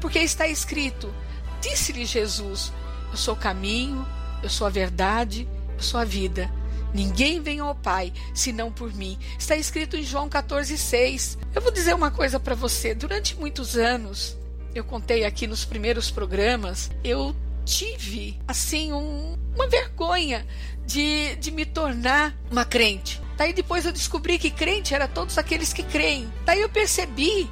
porque 0.00 0.18
está 0.18 0.46
escrito: 0.46 1.12
Disse-lhe 1.60 2.04
Jesus: 2.04 2.72
Eu 3.10 3.16
sou 3.16 3.34
o 3.34 3.38
caminho, 3.38 4.06
eu 4.42 4.48
sou 4.48 4.66
a 4.66 4.70
verdade, 4.70 5.48
eu 5.76 5.82
sou 5.82 5.98
a 5.98 6.04
vida. 6.04 6.59
Ninguém 6.92 7.40
vem 7.40 7.60
ao 7.60 7.74
Pai 7.74 8.12
senão 8.34 8.72
por 8.72 8.92
mim. 8.94 9.18
Está 9.38 9.56
escrito 9.56 9.96
em 9.96 10.02
João 10.02 10.28
14,6. 10.28 11.38
Eu 11.54 11.62
vou 11.62 11.72
dizer 11.72 11.94
uma 11.94 12.10
coisa 12.10 12.40
para 12.40 12.54
você. 12.54 12.94
Durante 12.94 13.36
muitos 13.36 13.76
anos, 13.76 14.36
eu 14.74 14.84
contei 14.84 15.24
aqui 15.24 15.46
nos 15.46 15.64
primeiros 15.64 16.10
programas, 16.10 16.90
eu 17.02 17.34
tive, 17.64 18.38
assim, 18.48 18.92
um, 18.92 19.36
uma 19.54 19.68
vergonha 19.68 20.46
de, 20.86 21.36
de 21.36 21.50
me 21.50 21.64
tornar 21.64 22.36
uma 22.50 22.64
crente. 22.64 23.20
Daí 23.36 23.52
depois 23.52 23.86
eu 23.86 23.92
descobri 23.92 24.38
que 24.38 24.50
crente 24.50 24.94
era 24.94 25.08
todos 25.08 25.38
aqueles 25.38 25.72
que 25.72 25.82
creem. 25.82 26.30
Daí 26.44 26.60
eu 26.60 26.68
percebi 26.68 27.48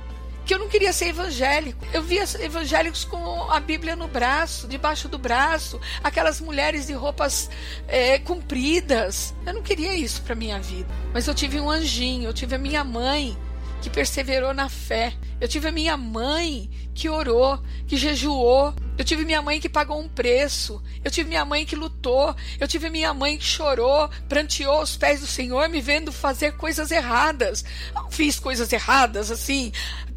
que 0.48 0.54
eu 0.54 0.58
não 0.58 0.68
queria 0.68 0.94
ser 0.94 1.08
evangélico. 1.08 1.86
Eu 1.92 2.02
via 2.02 2.24
evangélicos 2.40 3.04
com 3.04 3.52
a 3.52 3.60
Bíblia 3.60 3.94
no 3.94 4.08
braço, 4.08 4.66
debaixo 4.66 5.06
do 5.06 5.18
braço, 5.18 5.78
aquelas 6.02 6.40
mulheres 6.40 6.86
de 6.86 6.94
roupas 6.94 7.50
é, 7.86 8.18
compridas. 8.18 9.34
Eu 9.44 9.52
não 9.52 9.62
queria 9.62 9.92
isso 9.92 10.22
para 10.22 10.34
minha 10.34 10.58
vida. 10.58 10.88
Mas 11.12 11.26
eu 11.26 11.34
tive 11.34 11.60
um 11.60 11.68
anjinho, 11.68 12.30
eu 12.30 12.32
tive 12.32 12.54
a 12.54 12.58
minha 12.58 12.82
mãe 12.82 13.36
que 13.82 13.90
perseverou 13.90 14.54
na 14.54 14.70
fé. 14.70 15.12
Eu 15.38 15.46
tive 15.46 15.68
a 15.68 15.72
minha 15.72 15.96
mãe 15.96 16.68
que 16.94 17.08
orou, 17.08 17.62
que 17.86 17.96
jejuou. 17.96 18.74
Eu 18.96 19.04
tive 19.04 19.24
minha 19.24 19.40
mãe 19.40 19.60
que 19.60 19.68
pagou 19.68 20.00
um 20.00 20.08
preço. 20.08 20.82
Eu 21.04 21.10
tive 21.10 21.28
minha 21.28 21.44
mãe 21.44 21.64
que 21.64 21.76
lutou. 21.76 22.34
Eu 22.58 22.66
tive 22.66 22.90
minha 22.90 23.14
mãe 23.14 23.36
que 23.36 23.44
chorou, 23.44 24.10
pranteou 24.28 24.78
aos 24.78 24.96
pés 24.96 25.20
do 25.20 25.26
Senhor, 25.26 25.68
me 25.68 25.80
vendo 25.80 26.10
fazer 26.10 26.56
coisas 26.56 26.90
erradas. 26.90 27.64
Não 27.94 28.10
fiz 28.10 28.40
coisas 28.40 28.72
erradas 28.72 29.30
assim, 29.30 29.72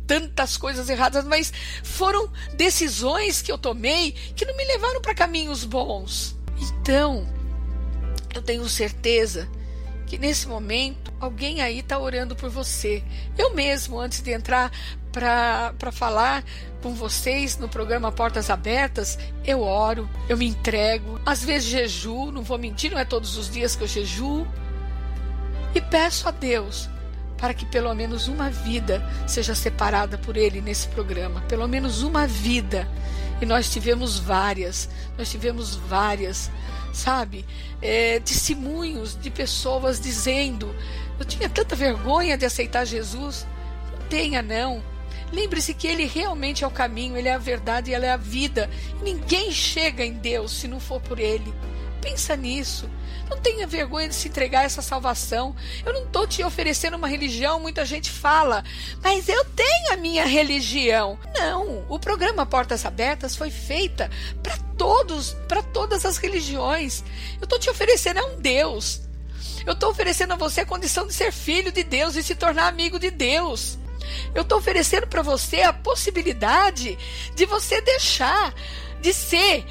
tantas 0.08 0.58
coisas 0.58 0.90
erradas, 0.90 1.26
mas 1.26 1.54
foram 1.84 2.32
decisões 2.56 3.42
que 3.42 3.52
eu 3.52 3.58
tomei 3.58 4.12
que 4.36 4.46
não 4.46 4.56
me 4.56 4.66
levaram 4.66 5.02
para 5.02 5.16
caminhos 5.16 5.64
bons. 5.64 6.38
Então, 6.60 7.28
eu 8.34 8.42
tenho 8.42 8.68
certeza 8.68 9.50
que 10.06 10.18
nesse 10.18 10.48
momento 10.48 11.14
alguém 11.20 11.62
aí 11.62 11.80
está 11.80 11.98
orando 11.98 12.36
por 12.36 12.50
você. 12.50 13.04
Eu 13.38 13.54
mesmo, 13.54 14.00
antes 14.00 14.22
de 14.22 14.32
entrar 14.32 14.72
para 15.12 15.92
falar 15.92 16.44
com 16.82 16.94
vocês 16.94 17.58
no 17.58 17.70
programa 17.70 18.12
Portas 18.12 18.50
Abertas, 18.50 19.18
eu 19.46 19.62
oro, 19.62 20.10
eu 20.28 20.38
me 20.38 20.46
entrego. 20.46 21.20
Às 21.26 21.44
vezes 21.44 21.70
jejuo, 21.70 22.32
não 22.32 22.44
vou 22.44 22.58
mentir, 22.58 22.92
não 22.92 23.00
é 23.00 23.06
todos 23.06 23.38
os 23.38 23.50
dias 23.50 23.76
que 23.76 23.84
eu 23.84 23.88
jejuo. 23.88 24.48
E 25.74 25.80
peço 25.80 26.28
a 26.28 26.32
Deus 26.32 26.90
para 27.42 27.56
que 27.56 27.66
pelo 27.66 27.94
menos 27.96 28.28
uma 28.28 28.52
vida 28.52 29.04
seja 29.28 29.56
separada 29.56 30.16
por 30.16 30.38
ele 30.38 30.62
nesse 30.62 30.88
programa. 30.90 31.42
Pelo 31.50 31.68
menos 31.68 32.04
uma 32.04 32.28
vida. 32.28 32.88
E 33.42 33.46
nós 33.48 33.72
tivemos 33.72 34.20
várias, 34.20 34.88
nós 35.18 35.32
tivemos 35.32 35.76
várias, 35.76 36.52
sabe? 36.94 37.44
É, 37.82 38.20
testemunhos 38.20 39.20
de 39.20 39.32
pessoas 39.32 40.00
dizendo: 40.00 40.74
Eu 41.20 41.26
tinha 41.26 41.50
tanta 41.50 41.76
vergonha 41.76 42.38
de 42.38 42.46
aceitar 42.46 42.86
Jesus. 42.86 43.48
Não 43.92 44.08
tenha, 44.08 44.44
não. 44.44 44.84
Lembre-se 45.34 45.74
que 45.74 45.88
Ele 45.88 46.06
realmente 46.06 46.64
é 46.64 46.68
o 46.68 46.72
caminho, 46.72 47.18
Ele 47.18 47.30
é 47.30 47.34
a 47.34 47.40
verdade 47.40 47.92
Ele 47.92 48.06
é 48.06 48.12
a 48.12 48.18
vida. 48.18 48.70
Ninguém 49.02 49.52
chega 49.52 50.06
em 50.06 50.14
Deus 50.14 50.52
se 50.52 50.68
não 50.68 50.80
for 50.80 51.02
por 51.02 51.18
Ele. 51.18 51.52
Pensa 52.00 52.36
nisso. 52.36 52.88
Não 53.32 53.38
tenha 53.38 53.66
vergonha 53.66 54.10
de 54.10 54.14
se 54.14 54.28
entregar 54.28 54.60
a 54.60 54.64
essa 54.66 54.82
salvação. 54.82 55.56
Eu 55.86 55.94
não 55.94 56.04
estou 56.04 56.28
te 56.28 56.44
oferecendo 56.44 56.98
uma 56.98 57.08
religião, 57.08 57.62
muita 57.62 57.86
gente 57.86 58.12
fala, 58.12 58.62
mas 59.02 59.30
eu 59.30 59.46
tenho 59.46 59.94
a 59.94 59.96
minha 59.96 60.26
religião. 60.26 61.18
Não, 61.34 61.86
o 61.88 61.98
programa 61.98 62.46
Portas 62.46 62.86
Abertas 62.86 63.34
foi 63.34 63.50
feita 63.50 64.12
para 64.44 64.58
todos, 64.78 65.34
para 65.48 65.64
todas 65.64 66.06
as 66.06 66.18
religiões. 66.18 67.06
Eu 67.40 67.46
estou 67.46 67.58
te 67.58 67.70
oferecendo 67.70 68.20
a 68.20 68.26
um 68.26 68.42
Deus. 68.42 69.00
Eu 69.66 69.74
estou 69.74 69.92
oferecendo 69.92 70.34
a 70.34 70.38
você 70.38 70.62
a 70.62 70.66
condição 70.66 71.08
de 71.08 71.14
ser 71.14 71.32
filho 71.32 71.72
de 71.72 71.84
Deus 71.84 72.18
e 72.18 72.24
se 72.24 72.36
tornar 72.36 72.68
amigo 72.68 73.00
de 73.00 73.10
Deus. 73.10 73.80
Eu 74.36 74.42
estou 74.42 74.58
oferecendo 74.58 75.08
para 75.08 75.22
você 75.22 75.62
a 75.62 75.72
possibilidade 75.72 76.98
de 77.34 77.46
você 77.46 77.80
deixar 77.80 78.54
de 79.00 79.14
ser 79.14 79.66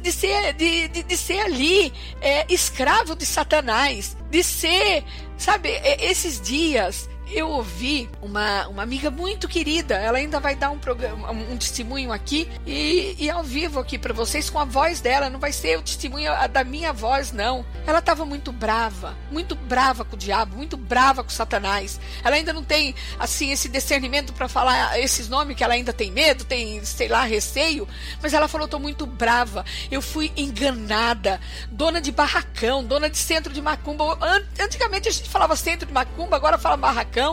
de 0.00 0.12
ser, 0.12 0.54
de, 0.54 0.88
de, 0.88 1.02
de 1.02 1.16
ser 1.16 1.40
ali 1.40 1.92
é, 2.20 2.46
escravo 2.48 3.16
de 3.16 3.26
Satanás, 3.26 4.16
de 4.30 4.42
ser, 4.44 5.04
sabe, 5.36 5.70
é, 5.70 6.10
esses 6.10 6.40
dias 6.40 7.08
eu 7.34 7.48
ouvi 7.50 8.08
uma, 8.22 8.68
uma 8.68 8.82
amiga 8.84 9.10
muito 9.10 9.48
querida, 9.48 9.96
ela 9.96 10.18
ainda 10.18 10.38
vai 10.38 10.54
dar 10.54 10.70
um, 10.70 10.78
programa, 10.78 11.32
um 11.32 11.56
testemunho 11.56 12.12
aqui 12.12 12.48
e, 12.64 13.16
e 13.18 13.28
ao 13.28 13.42
vivo 13.42 13.80
aqui 13.80 13.98
para 13.98 14.14
vocês 14.14 14.48
com 14.48 14.60
a 14.60 14.64
voz 14.64 15.00
dela, 15.00 15.28
não 15.28 15.40
vai 15.40 15.52
ser 15.52 15.76
o 15.76 15.82
testemunho 15.82 16.30
da 16.52 16.62
minha 16.62 16.92
voz, 16.92 17.32
não. 17.32 17.66
Ela 17.84 17.98
estava 17.98 18.24
muito 18.24 18.52
brava, 18.52 19.16
muito 19.32 19.56
brava 19.56 20.04
com 20.04 20.14
o 20.14 20.18
diabo, 20.18 20.56
muito 20.56 20.76
brava 20.76 21.24
com 21.24 21.30
Satanás. 21.30 22.00
Ela 22.22 22.36
ainda 22.36 22.52
não 22.52 22.62
tem, 22.62 22.94
assim, 23.18 23.50
esse 23.50 23.68
discernimento 23.68 24.32
para 24.32 24.48
falar 24.48 25.00
esses 25.00 25.28
nomes, 25.28 25.56
que 25.56 25.64
ela 25.64 25.74
ainda 25.74 25.92
tem 25.92 26.12
medo, 26.12 26.44
tem, 26.44 26.84
sei 26.84 27.08
lá, 27.08 27.24
receio, 27.24 27.88
mas 28.22 28.32
ela 28.32 28.46
falou: 28.46 28.68
tô 28.68 28.78
muito 28.78 29.06
brava, 29.06 29.64
eu 29.90 30.00
fui 30.00 30.32
enganada, 30.36 31.40
dona 31.68 32.00
de 32.00 32.12
barracão, 32.12 32.84
dona 32.84 33.10
de 33.10 33.18
centro 33.18 33.52
de 33.52 33.60
macumba. 33.60 34.16
Antigamente 34.60 35.08
a 35.08 35.12
gente 35.12 35.28
falava 35.28 35.56
centro 35.56 35.86
de 35.86 35.92
macumba, 35.92 36.36
agora 36.36 36.56
fala 36.56 36.76
barracão 36.76 37.23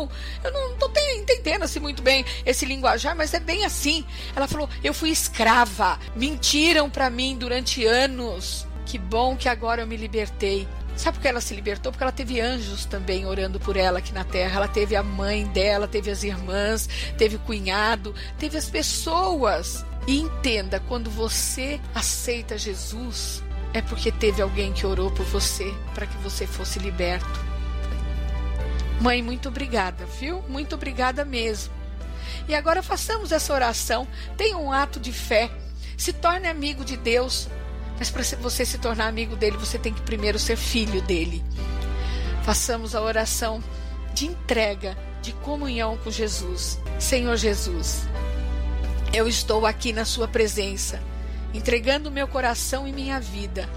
Eu 0.43 0.51
não 0.51 0.73
estou 0.73 0.91
entendendo 1.15 1.63
assim 1.63 1.80
muito 1.80 2.01
bem 2.01 2.25
esse 2.45 2.65
linguajar, 2.65 3.15
mas 3.15 3.34
é 3.34 3.39
bem 3.39 3.65
assim. 3.65 4.06
Ela 4.36 4.47
falou: 4.47 4.69
eu 4.84 4.93
fui 4.93 5.10
escrava, 5.10 5.99
mentiram 6.15 6.89
para 6.89 7.10
mim 7.10 7.38
durante 7.38 7.86
anos. 7.86 8.67
Que 8.86 8.97
bom 8.97 9.36
que 9.36 9.47
agora 9.47 9.82
eu 9.82 9.88
me 9.88 9.97
libertei. 9.97 10.67
Sabe 10.95 11.17
por 11.17 11.21
que 11.21 11.27
ela 11.27 11.41
se 11.41 11.56
libertou? 11.56 11.91
Porque 11.91 12.04
ela 12.04 12.12
teve 12.12 12.39
anjos 12.41 12.86
também 12.86 13.25
orando 13.25 13.60
por 13.60 13.77
ela 13.77 13.99
aqui 13.99 14.13
na 14.13 14.23
terra. 14.23 14.58
Ela 14.58 14.67
teve 14.67 14.95
a 14.95 15.01
mãe 15.01 15.45
dela, 15.47 15.88
teve 15.88 16.12
as 16.12 16.23
irmãs, 16.23 16.88
teve 17.17 17.38
o 17.38 17.39
cunhado, 17.39 18.13
teve 18.38 18.58
as 18.58 18.69
pessoas. 18.69 19.86
E 20.08 20.19
entenda, 20.19 20.80
quando 20.88 21.10
você 21.10 21.80
aceita 21.93 22.58
Jesus, 22.58 23.43
é 23.73 23.82
porque 23.82 24.12
teve 24.12 24.41
alguém 24.41 24.73
que 24.73 24.86
orou 24.86 25.12
por 25.12 25.25
você 25.25 25.73
para 25.93 26.06
que 26.06 26.17
você 26.17 26.45
fosse 26.45 26.80
liberto. 26.80 27.51
Mãe, 29.02 29.24
muito 29.24 29.50
obrigada, 29.50 30.06
viu? 30.06 30.44
Muito 30.48 30.76
obrigada 30.76 31.26
mesmo. 31.26 31.74
E 32.48 32.54
agora 32.54 32.84
façamos 32.84 33.32
essa 33.32 33.52
oração. 33.52 34.08
Tenha 34.38 34.56
um 34.56 34.72
ato 34.72 35.00
de 35.00 35.12
fé. 35.12 35.50
Se 35.98 36.14
torne 36.14 36.48
amigo 36.48 36.86
de 36.86 36.96
Deus. 36.98 37.48
Mas 37.98 38.12
para 38.12 38.22
você 38.40 38.64
se 38.64 38.78
tornar 38.78 39.08
amigo 39.08 39.36
dele, 39.36 39.58
você 39.58 39.80
tem 39.80 39.92
que 39.92 40.04
primeiro 40.04 40.38
ser 40.38 40.56
filho 40.56 41.02
dele. 41.02 41.44
Façamos 42.44 42.94
a 42.94 43.02
oração 43.02 43.64
de 44.14 44.28
entrega, 44.28 44.96
de 45.20 45.34
comunhão 45.34 45.98
com 45.98 46.12
Jesus. 46.12 46.80
Senhor 47.00 47.36
Jesus, 47.38 48.04
eu 49.12 49.28
estou 49.28 49.66
aqui 49.66 49.94
na 49.94 50.06
Sua 50.06 50.28
presença, 50.28 51.02
entregando 51.56 52.12
meu 52.12 52.28
coração 52.28 52.88
e 52.88 52.92
minha 52.92 53.20
vida, 53.20 53.68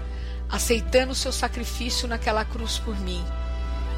aceitando 0.47 1.13
o 1.13 1.15
seu 1.15 1.31
sacrifício 1.31 2.07
naquela 2.07 2.45
cruz 2.45 2.77
por 2.77 2.95
mim. 2.99 3.25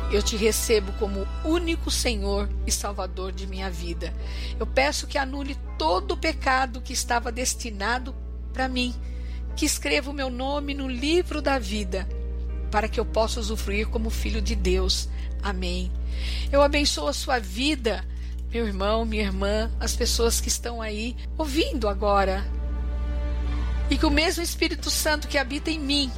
Eu 0.09 0.23
te 0.23 0.37
recebo 0.37 0.93
como 0.93 1.27
único 1.43 1.91
Senhor 1.91 2.49
e 2.65 2.71
Salvador 2.71 3.33
de 3.33 3.45
minha 3.45 3.69
vida. 3.69 4.13
Eu 4.57 4.65
peço 4.65 5.05
que 5.05 5.17
anule 5.17 5.57
todo 5.77 6.13
o 6.13 6.17
pecado 6.17 6.81
que 6.81 6.93
estava 6.93 7.29
destinado 7.29 8.15
para 8.53 8.69
mim, 8.69 8.95
que 9.55 9.65
escreva 9.65 10.09
o 10.09 10.13
meu 10.13 10.29
nome 10.29 10.73
no 10.73 10.87
livro 10.87 11.41
da 11.41 11.59
vida, 11.59 12.07
para 12.71 12.87
que 12.87 12.99
eu 12.99 13.05
possa 13.05 13.41
usufruir 13.41 13.89
como 13.89 14.09
filho 14.09 14.41
de 14.41 14.55
Deus. 14.55 15.09
Amém. 15.43 15.91
Eu 16.51 16.61
abençoo 16.61 17.07
a 17.07 17.13
sua 17.13 17.37
vida, 17.37 18.03
meu 18.49 18.65
irmão, 18.65 19.03
minha 19.03 19.23
irmã, 19.23 19.69
as 19.77 19.93
pessoas 19.93 20.39
que 20.39 20.47
estão 20.47 20.81
aí 20.81 21.17
ouvindo 21.37 21.89
agora. 21.89 22.45
E 23.89 23.97
que 23.97 24.05
o 24.05 24.11
mesmo 24.11 24.41
Espírito 24.41 24.89
Santo 24.89 25.27
que 25.27 25.37
habita 25.37 25.69
em 25.69 25.79
mim 25.79 26.09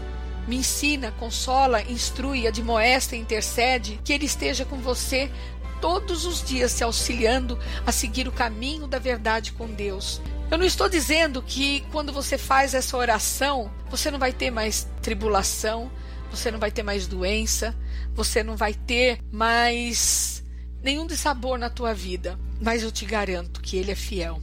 me 0.47 0.58
ensina, 0.58 1.12
consola, 1.12 1.82
instrui, 1.82 2.47
admoesta, 2.47 3.15
intercede, 3.15 3.99
que 4.04 4.13
Ele 4.13 4.25
esteja 4.25 4.65
com 4.65 4.78
você 4.78 5.32
todos 5.80 6.25
os 6.25 6.43
dias 6.43 6.71
se 6.71 6.84
auxiliando 6.84 7.58
a 7.86 7.91
seguir 7.91 8.28
o 8.28 8.32
caminho 8.32 8.88
da 8.88 8.99
verdade 8.99 9.52
com 9.54 9.67
Deus. 9.67 10.21
Eu 10.52 10.58
não 10.58 10.65
estou 10.65 10.89
dizendo 10.89 11.41
que 11.41 11.82
quando 11.91 12.12
você 12.12 12.38
faz 12.38 12.73
essa 12.73 12.97
oração, 12.97 13.71
você 13.89 14.10
não 14.10 14.19
vai 14.19 14.34
ter 14.34 14.49
mais 14.49 14.88
tribulação, 15.02 15.91
você 16.32 16.52
não 16.52 16.60
vai 16.60 16.71
ter 16.71 16.84
mais 16.84 17.08
doença, 17.08 17.75
você 18.13 18.43
não 18.43 18.58
vai 18.58 18.73
ter 18.73 19.19
mais 19.32 20.43
nenhum 20.82 21.06
dissabor 21.06 21.58
na 21.58 21.69
tua 21.69 21.93
vida, 21.93 22.39
mas 22.62 22.84
eu 22.84 22.91
te 22.91 23.06
garanto 23.06 23.62
que 23.62 23.78
Ele 23.78 23.91
é 23.91 23.95
fiel. 23.95 24.41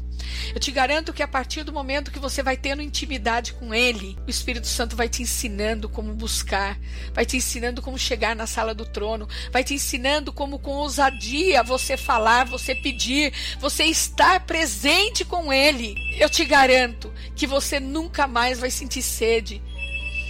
Eu 0.55 0.61
te 0.61 0.70
garanto 0.70 1.12
que 1.12 1.22
a 1.22 1.29
partir 1.29 1.62
do 1.62 1.72
momento 1.72 2.11
que 2.11 2.18
você 2.18 2.42
vai 2.42 2.57
tendo 2.57 2.83
intimidade 2.83 3.52
com 3.52 3.74
Ele, 3.74 4.16
o 4.26 4.31
Espírito 4.31 4.66
Santo 4.66 4.96
vai 4.96 5.09
te 5.09 5.22
ensinando 5.22 5.88
como 5.88 6.14
buscar, 6.14 6.79
vai 7.12 7.24
te 7.24 7.37
ensinando 7.37 7.83
como 7.83 7.98
chegar 7.98 8.35
na 8.35 8.46
sala 8.46 8.74
do 8.74 8.85
trono, 8.85 9.29
vai 9.52 9.62
te 9.62 9.74
ensinando 9.74 10.33
como 10.33 10.59
com 10.59 10.72
ousadia 10.72 11.62
você 11.62 11.96
falar, 11.96 12.44
você 12.44 12.74
pedir, 12.74 13.33
você 13.61 13.85
estar 13.85 14.40
presente 14.40 15.24
com 15.24 15.52
Ele. 15.52 15.94
Eu 16.18 16.29
te 16.31 16.44
garanto 16.44 17.12
que 17.35 17.46
você 17.46 17.79
nunca 17.79 18.26
mais 18.26 18.59
vai 18.59 18.70
sentir 18.70 19.02
sede. 19.02 19.62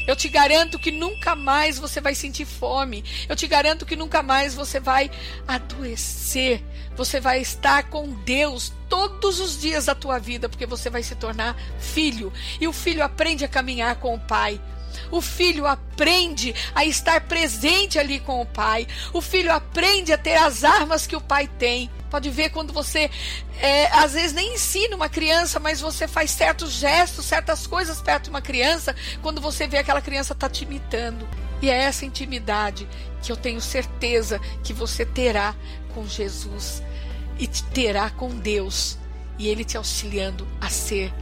Eu 0.06 0.14
te 0.14 0.28
garanto 0.28 0.78
que 0.78 0.90
nunca 0.90 1.34
mais 1.34 1.78
você 1.78 2.00
vai 2.00 2.14
sentir 2.14 2.44
fome. 2.44 3.04
Eu 3.28 3.34
te 3.34 3.46
garanto 3.46 3.84
que 3.84 3.96
nunca 3.96 4.22
mais 4.22 4.54
você 4.54 4.78
vai 4.78 5.10
adoecer. 5.46 6.62
Você 6.96 7.20
vai 7.20 7.40
estar 7.40 7.84
com 7.90 8.12
Deus 8.24 8.72
todos 8.88 9.40
os 9.40 9.60
dias 9.60 9.86
da 9.86 9.94
tua 9.94 10.18
vida, 10.18 10.48
porque 10.48 10.64
você 10.64 10.88
vai 10.88 11.02
se 11.02 11.14
tornar 11.14 11.56
filho. 11.78 12.32
E 12.60 12.68
o 12.68 12.72
filho 12.72 13.02
aprende 13.02 13.44
a 13.44 13.48
caminhar 13.48 13.96
com 13.96 14.14
o 14.14 14.20
pai. 14.20 14.60
O 15.10 15.20
filho 15.20 15.66
aprende 15.66 16.54
a 16.74 16.84
estar 16.84 17.22
presente 17.22 17.98
ali 17.98 18.20
com 18.20 18.40
o 18.40 18.46
pai. 18.46 18.86
O 19.12 19.20
filho 19.20 19.52
aprende 19.52 20.12
a 20.12 20.18
ter 20.18 20.36
as 20.36 20.64
armas 20.64 21.06
que 21.06 21.16
o 21.16 21.20
pai 21.20 21.48
tem. 21.58 21.90
Pode 22.16 22.30
ver 22.30 22.48
quando 22.48 22.72
você, 22.72 23.10
é, 23.60 23.88
às 23.88 24.14
vezes, 24.14 24.32
nem 24.32 24.54
ensina 24.54 24.96
uma 24.96 25.06
criança, 25.06 25.60
mas 25.60 25.82
você 25.82 26.08
faz 26.08 26.30
certos 26.30 26.72
gestos, 26.72 27.26
certas 27.26 27.66
coisas 27.66 28.00
perto 28.00 28.24
de 28.24 28.30
uma 28.30 28.40
criança, 28.40 28.96
quando 29.20 29.38
você 29.38 29.66
vê 29.66 29.76
aquela 29.76 30.00
criança 30.00 30.34
tá 30.34 30.48
te 30.48 30.64
imitando. 30.64 31.28
E 31.60 31.68
é 31.68 31.74
essa 31.74 32.06
intimidade 32.06 32.88
que 33.20 33.30
eu 33.30 33.36
tenho 33.36 33.60
certeza 33.60 34.40
que 34.64 34.72
você 34.72 35.04
terá 35.04 35.54
com 35.94 36.08
Jesus 36.08 36.82
e 37.38 37.46
te 37.46 37.62
terá 37.64 38.08
com 38.08 38.30
Deus 38.30 38.96
e 39.38 39.48
Ele 39.48 39.62
te 39.62 39.76
auxiliando 39.76 40.48
a 40.58 40.70
ser 40.70 41.12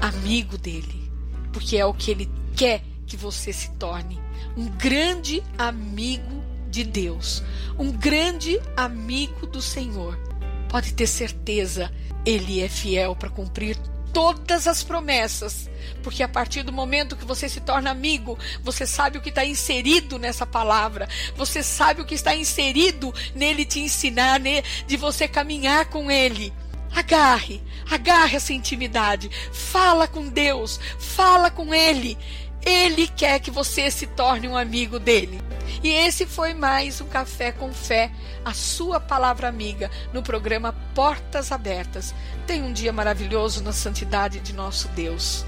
amigo 0.00 0.56
dele, 0.56 1.10
porque 1.52 1.76
é 1.76 1.84
o 1.84 1.92
que 1.92 2.12
Ele 2.12 2.30
quer 2.54 2.84
que 3.08 3.16
você 3.16 3.52
se 3.52 3.70
torne 3.72 4.20
um 4.56 4.68
grande 4.68 5.42
amigo 5.58 6.46
de 6.70 6.84
Deus, 6.84 7.42
um 7.78 7.90
grande 7.90 8.60
amigo 8.76 9.46
do 9.46 9.60
Senhor. 9.60 10.27
Pode 10.68 10.92
ter 10.94 11.06
certeza, 11.06 11.90
Ele 12.24 12.62
é 12.62 12.68
fiel 12.68 13.16
para 13.16 13.30
cumprir 13.30 13.76
todas 14.12 14.66
as 14.66 14.82
promessas, 14.82 15.70
porque 16.02 16.22
a 16.22 16.28
partir 16.28 16.62
do 16.62 16.72
momento 16.72 17.16
que 17.16 17.24
você 17.24 17.48
se 17.48 17.60
torna 17.60 17.90
amigo, 17.90 18.38
você 18.62 18.86
sabe 18.86 19.18
o 19.18 19.20
que 19.20 19.28
está 19.28 19.44
inserido 19.44 20.18
nessa 20.18 20.46
palavra, 20.46 21.08
você 21.36 21.62
sabe 21.62 22.02
o 22.02 22.04
que 22.04 22.14
está 22.14 22.34
inserido 22.34 23.14
nele 23.34 23.64
te 23.64 23.80
ensinar, 23.80 24.40
de 24.86 24.96
você 24.96 25.28
caminhar 25.28 25.86
com 25.86 26.10
ele. 26.10 26.52
Agarre, 26.94 27.62
agarre 27.90 28.36
essa 28.36 28.52
intimidade, 28.52 29.30
fala 29.52 30.08
com 30.08 30.28
Deus, 30.28 30.80
fala 30.98 31.50
com 31.50 31.74
Ele. 31.74 32.16
Ele 32.64 33.06
quer 33.06 33.40
que 33.40 33.50
você 33.50 33.90
se 33.90 34.06
torne 34.06 34.48
um 34.48 34.56
amigo 34.56 34.98
dele. 34.98 35.38
E 35.82 35.88
esse 35.90 36.26
foi 36.26 36.54
mais 36.54 37.00
um 37.00 37.06
Café 37.06 37.52
com 37.52 37.72
Fé, 37.72 38.10
a 38.44 38.52
sua 38.52 38.98
palavra 38.98 39.48
amiga, 39.48 39.90
no 40.12 40.22
programa 40.22 40.74
Portas 40.94 41.52
Abertas. 41.52 42.14
Tenha 42.46 42.64
um 42.64 42.72
dia 42.72 42.92
maravilhoso 42.92 43.62
na 43.62 43.72
santidade 43.72 44.40
de 44.40 44.52
nosso 44.52 44.88
Deus. 44.88 45.44